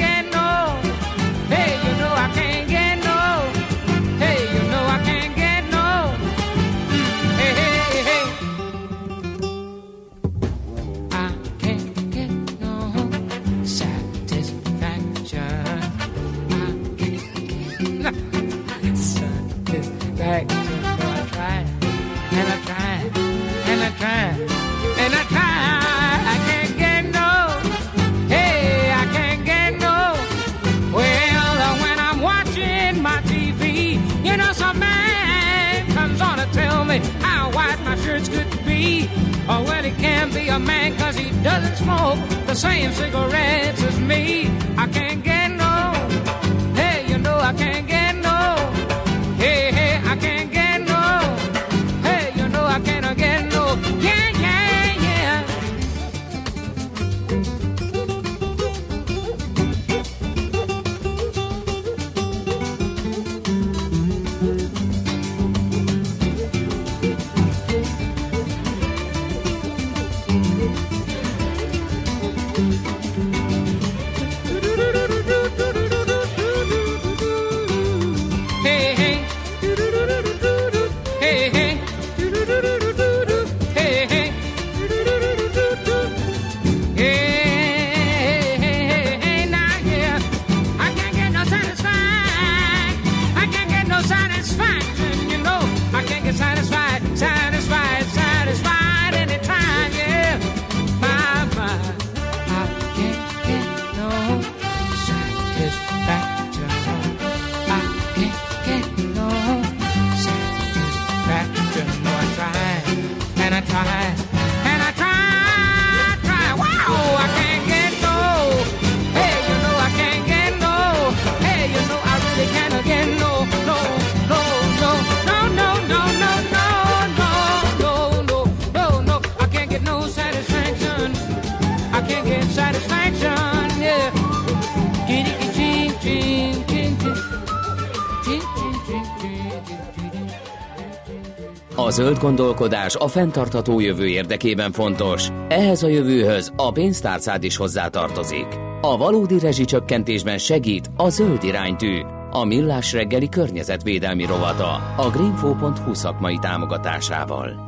zöld 142.20 142.36
gondolkodás 142.36 142.95
a 142.95 143.07
fenntartható 143.07 143.80
jövő 143.80 144.07
érdekében 144.07 144.72
fontos. 144.72 145.28
Ehhez 145.47 145.84
a 145.84 145.88
jövőhöz 145.88 146.53
a 146.55 146.72
pénztárcád 146.72 147.43
is 147.43 147.55
hozzátartozik. 147.55 148.47
A 148.82 148.97
valódi 148.97 149.39
rezsicsökkentésben 149.39 150.38
segít 150.38 150.89
a 150.95 151.09
zöld 151.09 151.43
iránytű, 151.43 151.99
a 152.32 152.45
millás 152.45 152.93
reggeli 152.93 153.30
környezetvédelmi 153.30 154.26
rovata 154.26 154.74
a 154.97 155.09
greenfo.hu 155.09 155.93
szakmai 155.93 156.38
támogatásával. 156.41 157.67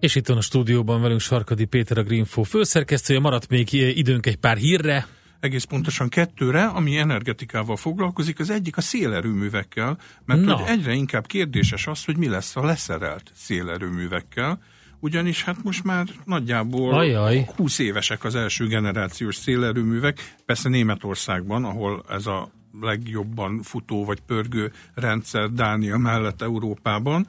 És 0.00 0.14
itt 0.14 0.26
van 0.26 0.36
a 0.36 0.40
stúdióban 0.40 1.00
velünk 1.00 1.20
Sarkadi 1.20 1.64
Péter, 1.64 1.98
a 1.98 2.02
Greenfo 2.02 2.42
főszerkesztője. 2.42 3.20
Maradt 3.20 3.48
még 3.48 3.72
időnk 3.72 4.26
egy 4.26 4.36
pár 4.36 4.56
hírre. 4.56 5.06
Egész 5.42 5.64
pontosan 5.64 6.08
kettőre, 6.08 6.64
ami 6.64 6.96
energetikával 6.96 7.76
foglalkozik. 7.76 8.38
Az 8.38 8.50
egyik 8.50 8.76
a 8.76 8.80
szélerőművekkel, 8.80 9.98
mert 10.24 10.40
Na. 10.40 10.56
hogy 10.56 10.68
egyre 10.68 10.92
inkább 10.92 11.26
kérdéses 11.26 11.86
az, 11.86 12.04
hogy 12.04 12.16
mi 12.16 12.28
lesz 12.28 12.56
a 12.56 12.64
leszerelt 12.64 13.30
szélerőművekkel, 13.34 14.62
ugyanis 15.00 15.44
hát 15.44 15.62
most 15.62 15.84
már 15.84 16.06
nagyjából 16.24 16.94
Ajaj. 16.94 17.48
20 17.56 17.78
évesek 17.78 18.24
az 18.24 18.34
első 18.34 18.66
generációs 18.66 19.36
szélerőművek, 19.36 20.34
persze 20.46 20.68
Németországban, 20.68 21.64
ahol 21.64 22.04
ez 22.08 22.26
a 22.26 22.50
legjobban 22.80 23.62
futó 23.62 24.04
vagy 24.04 24.20
pörgő 24.20 24.72
rendszer 24.94 25.50
Dánia 25.50 25.96
mellett 25.96 26.42
Európában, 26.42 27.26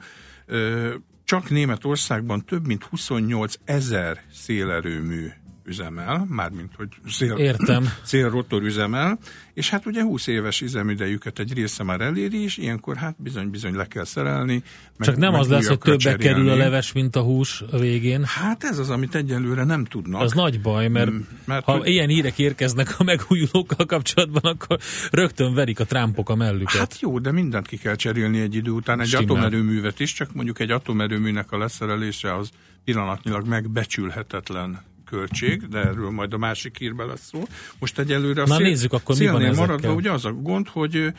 csak 1.24 1.50
Németországban 1.50 2.44
több 2.44 2.66
mint 2.66 2.84
28 2.84 3.54
ezer 3.64 4.20
szélerőmű 4.32 5.28
üzemel, 5.66 6.26
mármint 6.28 6.70
hogy 6.76 6.88
szél, 7.08 7.34
Értem. 7.36 7.88
szélrotor 8.02 8.62
üzemel, 8.62 9.18
és 9.54 9.70
hát 9.70 9.86
ugye 9.86 10.02
20 10.02 10.26
éves 10.26 10.60
üzemidejüket 10.60 11.38
egy 11.38 11.52
része 11.54 11.82
már 11.82 12.00
eléri, 12.00 12.42
és 12.42 12.56
ilyenkor 12.56 12.96
hát 12.96 13.14
bizony-bizony 13.18 13.74
le 13.74 13.86
kell 13.86 14.04
szerelni. 14.04 14.62
Meg, 14.96 15.08
Csak 15.08 15.16
nem 15.16 15.34
az 15.34 15.48
lesz, 15.48 15.66
hogy 15.66 15.78
többe 15.78 15.96
kerül 16.16 16.16
a 16.16 16.22
cserélni. 16.38 16.58
leves, 16.58 16.92
mint 16.92 17.16
a 17.16 17.20
hús 17.22 17.62
a 17.70 17.78
végén. 17.78 18.24
Hát 18.24 18.64
ez 18.64 18.78
az, 18.78 18.90
amit 18.90 19.14
egyelőre 19.14 19.64
nem 19.64 19.84
tudnak. 19.84 20.20
Az 20.20 20.32
nagy 20.32 20.60
baj, 20.60 20.88
mert, 20.88 21.10
Mm, 21.10 21.18
mert 21.44 21.64
ha 21.64 21.72
hogy- 21.76 21.86
ilyen 21.88 22.08
hírek 22.08 22.38
érkeznek 22.38 22.94
a 22.98 23.02
megújulókkal 23.04 23.86
kapcsolatban, 23.86 24.42
akkor 24.52 24.78
rögtön 25.10 25.54
verik 25.54 25.80
a 25.80 25.84
trámpok 25.84 26.28
a 26.28 26.34
mellüket. 26.34 26.76
Hát 26.78 27.00
jó, 27.00 27.18
de 27.18 27.32
mindent 27.32 27.66
ki 27.66 27.76
kell 27.76 27.94
cserélni 27.94 28.40
egy 28.40 28.54
idő 28.54 28.70
után, 28.70 29.00
egy 29.00 29.06
Stimmel. 29.06 29.24
atomerőművet 29.36 30.00
is, 30.00 30.12
csak 30.12 30.34
mondjuk 30.34 30.58
egy 30.60 30.70
atomerőműnek 30.70 31.52
a 31.52 31.58
leszerelése 31.58 32.34
az 32.34 32.50
pillanatnyilag 32.84 33.46
megbecsülhetetlen 33.48 34.80
költség, 35.04 35.68
de 35.68 35.78
erről 35.78 36.10
majd 36.10 36.32
a 36.32 36.38
másik 36.38 36.78
hírben 36.78 37.06
lesz 37.06 37.28
szó. 37.32 37.42
Most 37.78 37.98
egyelőre 37.98 38.42
a 38.42 38.46
Na, 38.46 38.56
szél, 38.56 38.66
nézzük 38.66 38.92
akkor, 38.92 39.16
mi 39.18 39.26
van 39.26 39.42
ezekkel. 39.42 39.66
maradva, 39.66 39.92
ugye 39.92 40.10
az 40.10 40.24
a 40.24 40.32
gond, 40.32 40.68
hogy 40.68 41.12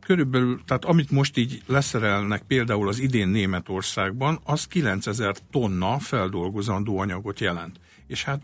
körülbelül, 0.00 0.60
tehát 0.66 0.84
amit 0.84 1.10
most 1.10 1.36
így 1.36 1.62
leszerelnek 1.66 2.42
például 2.42 2.88
az 2.88 2.98
idén 2.98 3.28
Németországban, 3.28 4.40
az 4.44 4.66
9000 4.66 5.36
tonna 5.50 5.98
feldolgozandó 5.98 6.98
anyagot 6.98 7.40
jelent. 7.40 7.76
És 8.06 8.24
hát 8.24 8.42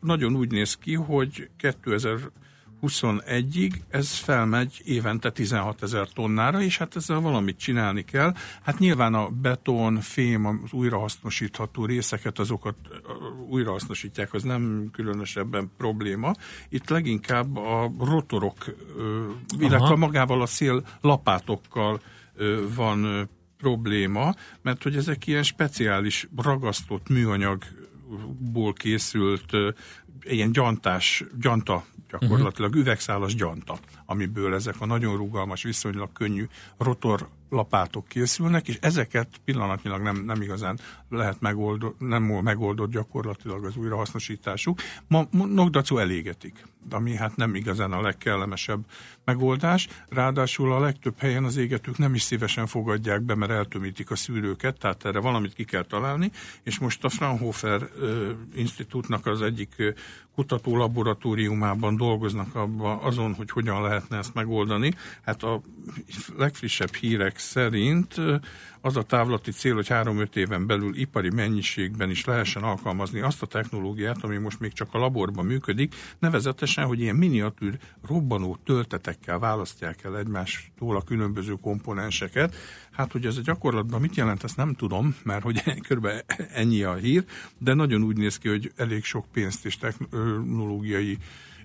nagyon 0.00 0.36
úgy 0.36 0.50
néz 0.50 0.74
ki, 0.74 0.94
hogy 0.94 1.48
2021-ig 2.84 3.72
ez 3.88 4.10
felmegy 4.10 4.82
évente 4.84 5.30
16 5.30 5.82
ezer 5.82 6.08
tonnára, 6.08 6.62
és 6.62 6.78
hát 6.78 6.96
ezzel 6.96 7.20
valamit 7.20 7.58
csinálni 7.58 8.04
kell. 8.04 8.34
Hát 8.62 8.78
nyilván 8.78 9.14
a 9.14 9.28
beton, 9.28 10.00
fém, 10.00 10.46
az 10.46 10.72
újrahasznosítható 10.72 11.84
részeket, 11.84 12.38
azokat 12.38 12.76
újrahasznosítják, 13.48 14.34
az 14.34 14.42
nem 14.42 14.88
különösebben 14.92 15.70
probléma. 15.76 16.32
Itt 16.68 16.88
leginkább 16.88 17.56
a 17.56 17.92
rotorok, 17.98 18.74
illetve 19.58 19.94
magával 19.94 20.42
a 20.42 20.46
szél 20.46 20.86
lapátokkal 21.00 22.00
van 22.74 23.28
probléma, 23.58 24.34
mert 24.62 24.82
hogy 24.82 24.96
ezek 24.96 25.26
ilyen 25.26 25.42
speciális 25.42 26.28
ragasztott 26.36 27.08
műanyagból 28.14 28.72
készült 28.72 29.52
ilyen 30.22 30.52
gyantás, 30.52 31.24
gyanta 31.40 31.84
gyakorlatilag 32.08 32.74
üvegszálas 32.74 33.34
gyanta, 33.34 33.78
amiből 34.06 34.54
ezek 34.54 34.74
a 34.78 34.86
nagyon 34.86 35.16
rugalmas, 35.16 35.62
viszonylag 35.62 36.12
könnyű 36.12 36.46
rotor 36.78 37.28
lapátok 37.48 38.08
készülnek, 38.08 38.68
és 38.68 38.78
ezeket 38.80 39.28
pillanatnyilag 39.44 40.02
nem, 40.02 40.24
nem 40.24 40.42
igazán 40.42 40.78
lehet 41.08 41.40
megoldott, 41.40 41.98
nem 41.98 42.22
megoldott 42.22 42.90
gyakorlatilag 42.90 43.64
az 43.64 43.76
újrahasznosításuk. 43.76 44.80
Ma 45.08 45.24
Nogdacó 45.30 45.98
elégetik, 45.98 46.64
ami 46.90 47.16
hát 47.16 47.36
nem 47.36 47.54
igazán 47.54 47.92
a 47.92 48.00
legkellemesebb 48.00 48.84
megoldás. 49.24 49.88
Ráadásul 50.08 50.72
a 50.72 50.80
legtöbb 50.80 51.18
helyen 51.18 51.44
az 51.44 51.56
égetők 51.56 51.98
nem 51.98 52.14
is 52.14 52.22
szívesen 52.22 52.66
fogadják 52.66 53.22
be, 53.22 53.34
mert 53.34 53.52
eltömítik 53.52 54.10
a 54.10 54.16
szűrőket, 54.16 54.78
tehát 54.78 55.04
erre 55.04 55.20
valamit 55.20 55.54
ki 55.54 55.64
kell 55.64 55.84
találni, 55.84 56.30
és 56.62 56.78
most 56.78 57.04
a 57.04 57.08
Fraunhofer 57.08 57.88
ö, 57.98 58.30
Institútnak 58.54 59.26
az 59.26 59.42
egyik 59.42 59.94
kutató 60.34 60.76
laboratóriumában 60.76 61.96
dolgoznak 61.96 62.54
abba, 62.54 63.00
azon, 63.00 63.34
hogy 63.34 63.50
hogyan 63.50 63.82
lehetne 63.82 64.16
ezt 64.16 64.34
megoldani. 64.34 64.92
Hát 65.22 65.42
a 65.42 65.60
legfrissebb 66.36 66.94
hírek 66.94 67.38
szerint 67.38 68.14
az 68.80 68.96
a 68.96 69.02
távlati 69.02 69.50
cél, 69.50 69.74
hogy 69.74 69.86
3-5 69.88 70.34
éven 70.34 70.66
belül 70.66 70.96
ipari 70.96 71.30
mennyiségben 71.30 72.10
is 72.10 72.24
lehessen 72.24 72.62
alkalmazni 72.62 73.20
azt 73.20 73.42
a 73.42 73.46
technológiát, 73.46 74.22
ami 74.22 74.36
most 74.36 74.60
még 74.60 74.72
csak 74.72 74.88
a 74.92 74.98
laborban 74.98 75.44
működik, 75.44 75.94
nevezetesen, 76.74 76.86
hogy 76.86 77.00
ilyen 77.00 77.16
miniatűr 77.16 77.78
robbanó 78.06 78.58
töltetekkel 78.64 79.38
választják 79.38 80.04
el 80.04 80.18
egymástól 80.18 80.96
a 80.96 81.02
különböző 81.02 81.54
komponenseket. 81.60 82.54
Hát, 82.90 83.12
hogy 83.12 83.26
ez 83.26 83.36
a 83.36 83.40
gyakorlatban 83.40 84.00
mit 84.00 84.16
jelent, 84.16 84.44
ezt 84.44 84.56
nem 84.56 84.74
tudom, 84.74 85.16
mert 85.22 85.42
hogy 85.42 85.62
kb. 85.88 86.08
ennyi 86.52 86.82
a 86.82 86.94
hír, 86.94 87.24
de 87.58 87.74
nagyon 87.74 88.02
úgy 88.02 88.16
néz 88.16 88.38
ki, 88.38 88.48
hogy 88.48 88.72
elég 88.76 89.04
sok 89.04 89.26
pénzt 89.32 89.64
és 89.64 89.76
technológiai 89.76 91.18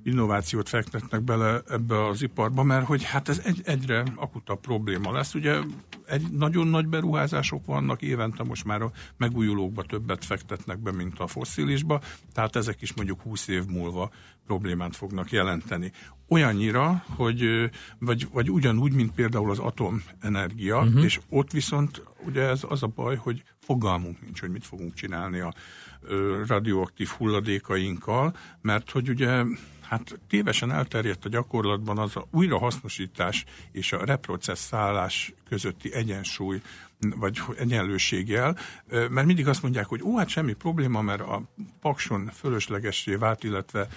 innovációt 0.04 0.70
fektetnek 0.70 1.22
bele 1.22 1.62
ebbe 1.68 2.06
az 2.06 2.22
iparba, 2.22 2.64
mert 2.64 2.86
hogy 2.86 3.04
hát 3.04 3.30
ez 3.30 3.42
egy, 3.44 3.62
egyre 3.64 4.04
akutabb 4.16 4.60
probléma 4.60 5.12
lesz. 5.12 5.34
Ugye 5.34 5.60
egy 6.06 6.32
nagyon 6.32 6.68
nagy 6.68 6.88
beruházások 6.88 7.66
vannak, 7.66 8.02
évente 8.02 8.44
most 8.44 8.66
már 8.66 8.82
a 8.82 8.92
megújulókba 9.18 9.84
többet 9.84 10.26
fektetnek 10.26 10.80
be, 10.80 10.92
mint 10.92 11.20
a 11.20 11.28
fosszilisba, 11.28 12.02
tehát 12.34 12.56
ezek 12.56 12.82
is 12.82 12.94
mondjuk 12.94 13.22
20 13.22 13.48
év 13.48 13.66
múlva 13.66 14.12
problémát 14.46 14.96
fognak 14.96 15.32
jelenteni. 15.32 15.92
Olyannyira, 16.28 17.04
hogy 17.16 17.70
vagy, 18.00 18.28
vagy 18.32 18.52
ugyanúgy, 18.52 18.94
mint 18.94 19.12
például 19.12 19.50
az 19.50 19.60
atomenergia, 19.60 20.82
uh-huh. 20.82 21.04
és 21.04 21.20
ott 21.30 21.52
viszont 21.52 22.04
ugye 22.26 22.42
ez 22.42 22.62
az 22.68 22.84
a 22.84 22.88
baj, 22.88 23.16
hogy 23.16 23.44
fogalmunk 23.60 24.22
nincs, 24.22 24.40
hogy 24.40 24.50
mit 24.50 24.66
fogunk 24.66 24.94
csinálni 24.94 25.40
a 25.40 25.54
ö, 26.02 26.44
radioaktív 26.48 27.08
hulladékainkkal, 27.08 28.36
mert 28.62 28.92
hogy 28.92 29.10
ugye 29.10 29.44
hát 29.90 30.20
tévesen 30.28 30.72
elterjedt 30.72 31.26
a 31.26 31.30
gyakorlatban 31.30 31.98
az 31.98 32.16
a 32.16 32.28
újrahasznosítás 32.32 33.46
és 33.72 33.92
a 33.92 34.06
reprocesszálás 34.06 35.34
közötti 35.48 35.94
egyensúly, 35.94 36.62
vagy 37.00 37.42
egyenlőségjel, 37.58 38.58
mert 38.88 39.26
mindig 39.26 39.48
azt 39.48 39.62
mondják, 39.62 39.86
hogy 39.86 40.02
ó, 40.04 40.18
hát 40.18 40.30
semmi 40.30 40.54
probléma, 40.54 41.02
mert 41.02 41.22
a 41.22 41.42
pakson 41.82 42.30
fölöslegessé 42.34 43.16
vált, 43.16 43.44
illetve 43.44 43.88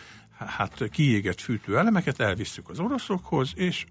hát 0.47 0.89
kiégett 0.91 1.41
fűtőelemeket 1.41 2.21
elvisszük 2.21 2.69
az 2.69 2.79
oroszokhoz, 2.79 3.53
és 3.55 3.85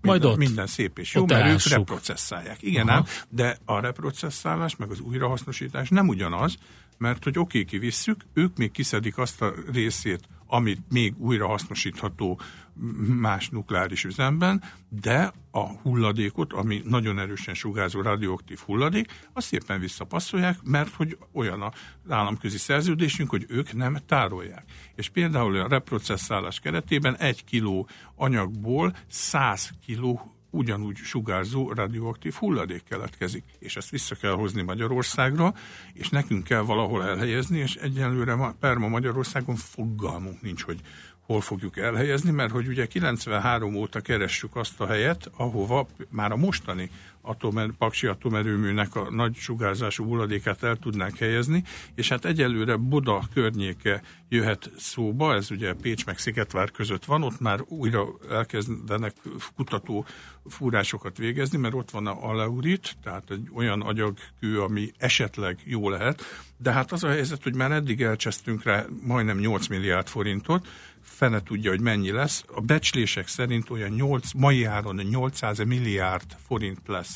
Majd 0.00 0.20
minden, 0.20 0.30
ott. 0.30 0.46
minden 0.46 0.66
szép 0.66 0.98
és 0.98 1.14
jó, 1.14 1.22
Ott 1.22 1.28
mert 1.28 1.40
ők 1.42 1.48
elássuk. 1.48 1.72
reprocesszálják. 1.72 2.62
Igen, 2.62 2.88
Aha. 2.88 2.96
ám, 2.96 3.04
de 3.28 3.58
a 3.64 3.80
reprocesszálás 3.80 4.76
meg 4.76 4.90
az 4.90 5.00
újrahasznosítás 5.00 5.88
nem 5.88 6.08
ugyanaz, 6.08 6.56
mert 7.00 7.24
hogy 7.24 7.38
oké, 7.38 7.64
kivisszük, 7.64 8.24
ők 8.32 8.56
még 8.56 8.70
kiszedik 8.70 9.18
azt 9.18 9.42
a 9.42 9.54
részét, 9.72 10.28
amit 10.46 10.80
még 10.88 11.14
újrahasznosítható 11.18 12.40
m- 12.74 13.20
más 13.20 13.48
nukleáris 13.48 14.04
üzemben, 14.04 14.62
de 14.88 15.32
a 15.50 15.66
hulladékot, 15.66 16.52
ami 16.52 16.82
nagyon 16.84 17.18
erősen 17.18 17.54
sugárzó 17.54 18.00
radioaktív 18.00 18.58
hulladék, 18.58 19.12
azt 19.32 19.46
szépen 19.46 19.80
visszapasszolják, 19.80 20.58
mert 20.62 20.94
hogy 20.94 21.18
olyan 21.32 21.62
az 21.62 21.72
államközi 22.08 22.58
szerződésünk, 22.58 23.30
hogy 23.30 23.44
ők 23.48 23.72
nem 23.72 23.98
tárolják. 24.06 24.64
És 24.94 25.08
például 25.08 25.56
a 25.56 25.68
reprocesszálás 25.68 26.60
keretében 26.60 27.16
egy 27.16 27.44
kiló 27.44 27.88
anyagból 28.14 28.96
100 29.08 29.70
kiló 29.84 30.39
ugyanúgy 30.50 30.96
sugárzó 30.96 31.72
radioaktív 31.72 32.34
hulladék 32.34 32.82
keletkezik, 32.88 33.44
és 33.58 33.76
ezt 33.76 33.90
vissza 33.90 34.14
kell 34.14 34.32
hozni 34.32 34.62
Magyarországra, 34.62 35.54
és 35.92 36.08
nekünk 36.08 36.44
kell 36.44 36.60
valahol 36.60 37.04
elhelyezni, 37.04 37.58
és 37.58 37.74
egyenlőre 37.74 38.34
ma, 38.34 38.54
per 38.60 38.76
ma 38.76 38.88
Magyarországon 38.88 39.56
fogalmunk 39.56 40.42
nincs, 40.42 40.62
hogy 40.62 40.80
hol 41.20 41.40
fogjuk 41.40 41.78
elhelyezni, 41.78 42.30
mert 42.30 42.50
hogy 42.50 42.68
ugye 42.68 42.86
93 42.86 43.74
óta 43.74 44.00
keressük 44.00 44.56
azt 44.56 44.80
a 44.80 44.86
helyet, 44.86 45.30
ahova 45.36 45.86
már 46.08 46.32
a 46.32 46.36
mostani 46.36 46.90
atomer, 47.22 47.70
paksi 47.78 48.06
atomerőműnek 48.06 48.94
a 48.94 49.10
nagy 49.10 49.34
sugárzású 49.34 50.04
hulladékát 50.04 50.62
el 50.62 50.76
tudnánk 50.76 51.16
helyezni, 51.16 51.64
és 51.94 52.08
hát 52.08 52.24
egyelőre 52.24 52.76
Buda 52.76 53.22
környéke 53.34 54.02
jöhet 54.28 54.70
szóba, 54.76 55.34
ez 55.34 55.50
ugye 55.50 55.72
Pécs 55.72 56.06
meg 56.06 56.18
Szigetvár 56.18 56.70
között 56.70 57.04
van, 57.04 57.22
ott 57.22 57.40
már 57.40 57.60
újra 57.68 58.06
elkezdenek 58.30 59.14
kutató 59.56 60.06
fúrásokat 60.46 61.16
végezni, 61.16 61.58
mert 61.58 61.74
ott 61.74 61.90
van 61.90 62.06
a 62.06 62.28
aleurit, 62.28 62.96
tehát 63.02 63.30
egy 63.30 63.48
olyan 63.54 63.80
agyagkő, 63.80 64.60
ami 64.60 64.92
esetleg 64.98 65.58
jó 65.64 65.88
lehet, 65.88 66.22
de 66.56 66.72
hát 66.72 66.92
az 66.92 67.04
a 67.04 67.08
helyzet, 67.08 67.42
hogy 67.42 67.54
már 67.54 67.72
eddig 67.72 68.02
elcsesztünk 68.02 68.62
rá 68.62 68.84
majdnem 69.02 69.38
8 69.38 69.66
milliárd 69.66 70.08
forintot, 70.08 70.68
fene 71.02 71.42
tudja, 71.42 71.70
hogy 71.70 71.80
mennyi 71.80 72.10
lesz. 72.10 72.44
A 72.54 72.60
becslések 72.60 73.28
szerint 73.28 73.70
olyan 73.70 73.90
8, 73.90 74.32
mai 74.32 74.64
áron 74.64 74.96
800 74.96 75.58
milliárd 75.58 76.36
forint 76.46 76.80
lesz 76.86 77.09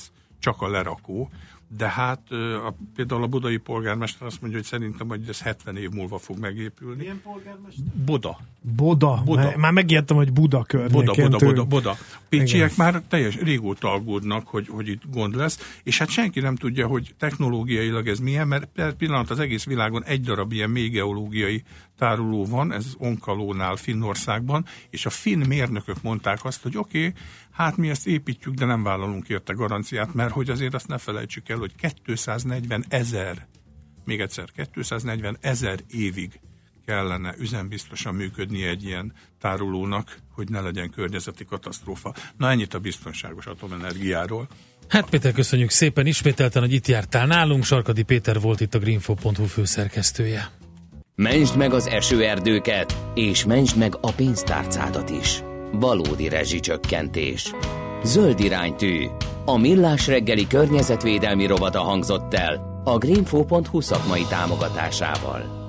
csak 0.44 0.62
a 0.62 0.68
lerakó, 0.68 1.30
de 1.76 1.88
hát 1.88 2.20
a, 2.66 2.74
például 2.94 3.22
a 3.22 3.26
budai 3.26 3.56
polgármester 3.56 4.26
azt 4.26 4.40
mondja, 4.40 4.58
hogy 4.58 4.68
szerintem, 4.68 5.08
hogy 5.08 5.28
ez 5.28 5.40
70 5.40 5.76
év 5.76 5.90
múlva 5.90 6.18
fog 6.18 6.38
megépülni. 6.38 6.96
Milyen 6.96 7.20
polgármester? 7.22 7.84
Boda. 8.04 8.38
Boda. 8.76 9.22
Boda. 9.24 9.52
Már- 9.56 9.72
megijedtem, 9.72 10.16
hogy 10.16 10.32
Buda 10.32 10.56
Boda, 10.56 10.64
környékén 10.64 11.24
Boda, 11.24 11.36
tőlünk. 11.36 11.56
Boda, 11.56 11.64
Boda. 11.64 11.96
Pécsiek 12.28 12.72
Igen. 12.72 12.92
már 12.92 13.02
teljes 13.08 13.36
régóta 13.36 13.92
aggódnak, 13.92 14.46
hogy, 14.46 14.68
hogy 14.68 14.88
itt 14.88 15.02
gond 15.10 15.36
lesz, 15.36 15.78
és 15.82 15.98
hát 15.98 16.08
senki 16.08 16.40
nem 16.40 16.56
tudja, 16.56 16.86
hogy 16.86 17.14
technológiailag 17.18 18.08
ez 18.08 18.18
milyen, 18.18 18.48
mert 18.48 18.64
per 18.64 18.92
pillanat 18.92 19.30
az 19.30 19.38
egész 19.38 19.64
világon 19.64 20.04
egy 20.04 20.20
darab 20.20 20.52
ilyen 20.52 20.70
mély 20.70 20.88
geológiai 20.88 21.62
tároló 21.98 22.44
van, 22.44 22.72
ez 22.72 22.86
Onkalónál, 22.98 23.76
Finnországban, 23.76 24.64
és 24.90 25.06
a 25.06 25.10
finn 25.10 25.46
mérnökök 25.46 26.02
mondták 26.02 26.44
azt, 26.44 26.62
hogy 26.62 26.76
oké, 26.76 26.98
okay, 26.98 27.12
hát 27.54 27.76
mi 27.76 27.88
ezt 27.88 28.06
építjük, 28.06 28.54
de 28.54 28.64
nem 28.64 28.82
vállalunk 28.82 29.28
érte 29.28 29.52
garanciát, 29.52 30.14
mert 30.14 30.32
hogy 30.32 30.50
azért 30.50 30.74
azt 30.74 30.88
ne 30.88 30.98
felejtsük 30.98 31.48
el, 31.48 31.58
hogy 31.58 31.74
240 32.04 32.84
ezer, 32.88 33.46
még 34.04 34.20
egyszer, 34.20 34.48
240 34.72 35.36
ezer 35.40 35.78
évig 35.90 36.40
kellene 36.86 37.34
üzembiztosan 37.38 38.14
működni 38.14 38.64
egy 38.64 38.84
ilyen 38.84 39.12
tárolónak, 39.40 40.16
hogy 40.32 40.48
ne 40.48 40.60
legyen 40.60 40.90
környezeti 40.90 41.44
katasztrófa. 41.44 42.14
Na 42.36 42.50
ennyit 42.50 42.74
a 42.74 42.78
biztonságos 42.78 43.46
atomenergiáról. 43.46 44.48
Hát 44.88 45.08
Péter, 45.08 45.32
köszönjük 45.32 45.70
szépen 45.70 46.06
ismételten, 46.06 46.62
hogy 46.62 46.72
itt 46.72 46.86
jártál 46.86 47.26
nálunk. 47.26 47.64
Sarkadi 47.64 48.02
Péter 48.02 48.40
volt 48.40 48.60
itt 48.60 48.74
a 48.74 48.78
greenfo.hu 48.78 49.44
főszerkesztője. 49.44 50.50
Mentsd 51.14 51.56
meg 51.56 51.72
az 51.72 51.86
esőerdőket, 51.86 52.96
és 53.14 53.44
mentsd 53.44 53.76
meg 53.76 53.94
a 54.00 54.12
pénztárcádat 54.12 55.10
is. 55.10 55.42
Valódi 55.80 56.28
rezsicsökkentés. 56.28 57.54
Zöld 58.02 58.40
iránytű. 58.40 59.06
A 59.44 59.56
millás 59.56 60.06
reggeli 60.06 60.46
környezetvédelmi 60.46 61.46
rovata 61.46 61.80
hangzott 61.80 62.34
el 62.34 62.82
a 62.84 62.98
greenfo.hu 62.98 63.80
szakmai 63.80 64.22
támogatásával. 64.28 65.63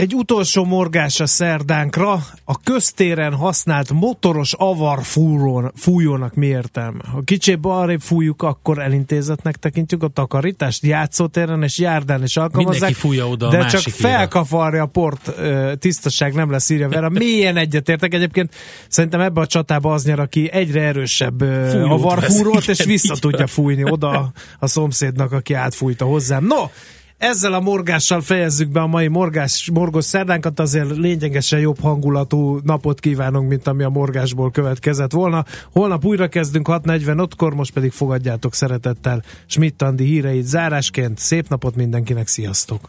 Egy 0.00 0.14
utolsó 0.14 0.64
morgás 0.64 1.20
a 1.20 1.26
szerdánkra. 1.26 2.24
A 2.44 2.60
köztéren 2.64 3.34
használt 3.34 3.92
motoros 3.92 4.52
avar 4.52 5.02
fúrón, 5.02 5.72
fújónak 5.74 6.34
mi 6.34 6.46
értelme? 6.46 7.00
Ha 7.12 7.20
kicsit 7.20 7.58
arrébb 7.62 8.00
fújjuk, 8.00 8.42
akkor 8.42 8.78
elintézetnek 8.78 9.56
tekintjük 9.56 10.02
a 10.02 10.08
takarítást, 10.08 10.84
játszótéren 10.84 11.62
és 11.62 11.78
járdán 11.78 12.22
is 12.22 12.36
alkalmazzák. 12.36 12.72
Mindenki 12.72 13.00
fújja 13.00 13.28
oda 13.28 13.46
a 13.46 13.50
De 13.50 13.58
csak 13.58 13.72
másikére. 13.72 14.08
felkavarja 14.08 14.82
a 14.82 14.86
port, 14.86 15.32
tisztaság 15.78 16.34
nem 16.34 16.50
lesz 16.50 16.70
írja 16.70 16.88
Vera. 16.88 17.08
Mélyen 17.08 17.56
egyetértek 17.56 18.14
egyébként. 18.14 18.54
Szerintem 18.88 19.20
ebbe 19.20 19.40
a 19.40 19.46
csatába 19.46 19.92
az 19.92 20.04
nyer, 20.04 20.18
aki 20.18 20.50
egyre 20.52 20.82
erősebb 20.82 21.40
avarfúrót, 21.88 22.68
és 22.68 22.84
vissza 22.84 23.14
tudja 23.14 23.46
fújni 23.46 23.90
oda 23.90 24.32
a 24.58 24.66
szomszédnak, 24.66 25.32
aki 25.32 25.54
átfújta 25.54 26.04
hozzám. 26.04 26.44
No, 26.44 26.68
ezzel 27.20 27.52
a 27.52 27.60
morgással 27.60 28.20
fejezzük 28.20 28.68
be 28.68 28.80
a 28.80 28.86
mai 28.86 29.08
morgás, 29.08 29.70
morgos 29.72 30.04
szerdánkat, 30.04 30.60
azért 30.60 30.96
lényegesen 30.96 31.60
jobb 31.60 31.80
hangulatú 31.80 32.60
napot 32.62 33.00
kívánunk, 33.00 33.48
mint 33.48 33.66
ami 33.66 33.82
a 33.82 33.88
morgásból 33.88 34.50
következett 34.50 35.12
volna. 35.12 35.44
Holnap 35.72 36.04
újra 36.04 36.28
kezdünk 36.28 36.68
6.45-kor, 36.70 37.54
most 37.54 37.72
pedig 37.72 37.92
fogadjátok 37.92 38.54
szeretettel 38.54 39.22
Schmidt 39.46 39.82
Andi 39.82 40.04
híreit 40.04 40.44
zárásként. 40.44 41.18
Szép 41.18 41.48
napot 41.48 41.76
mindenkinek, 41.76 42.26
sziasztok! 42.26 42.88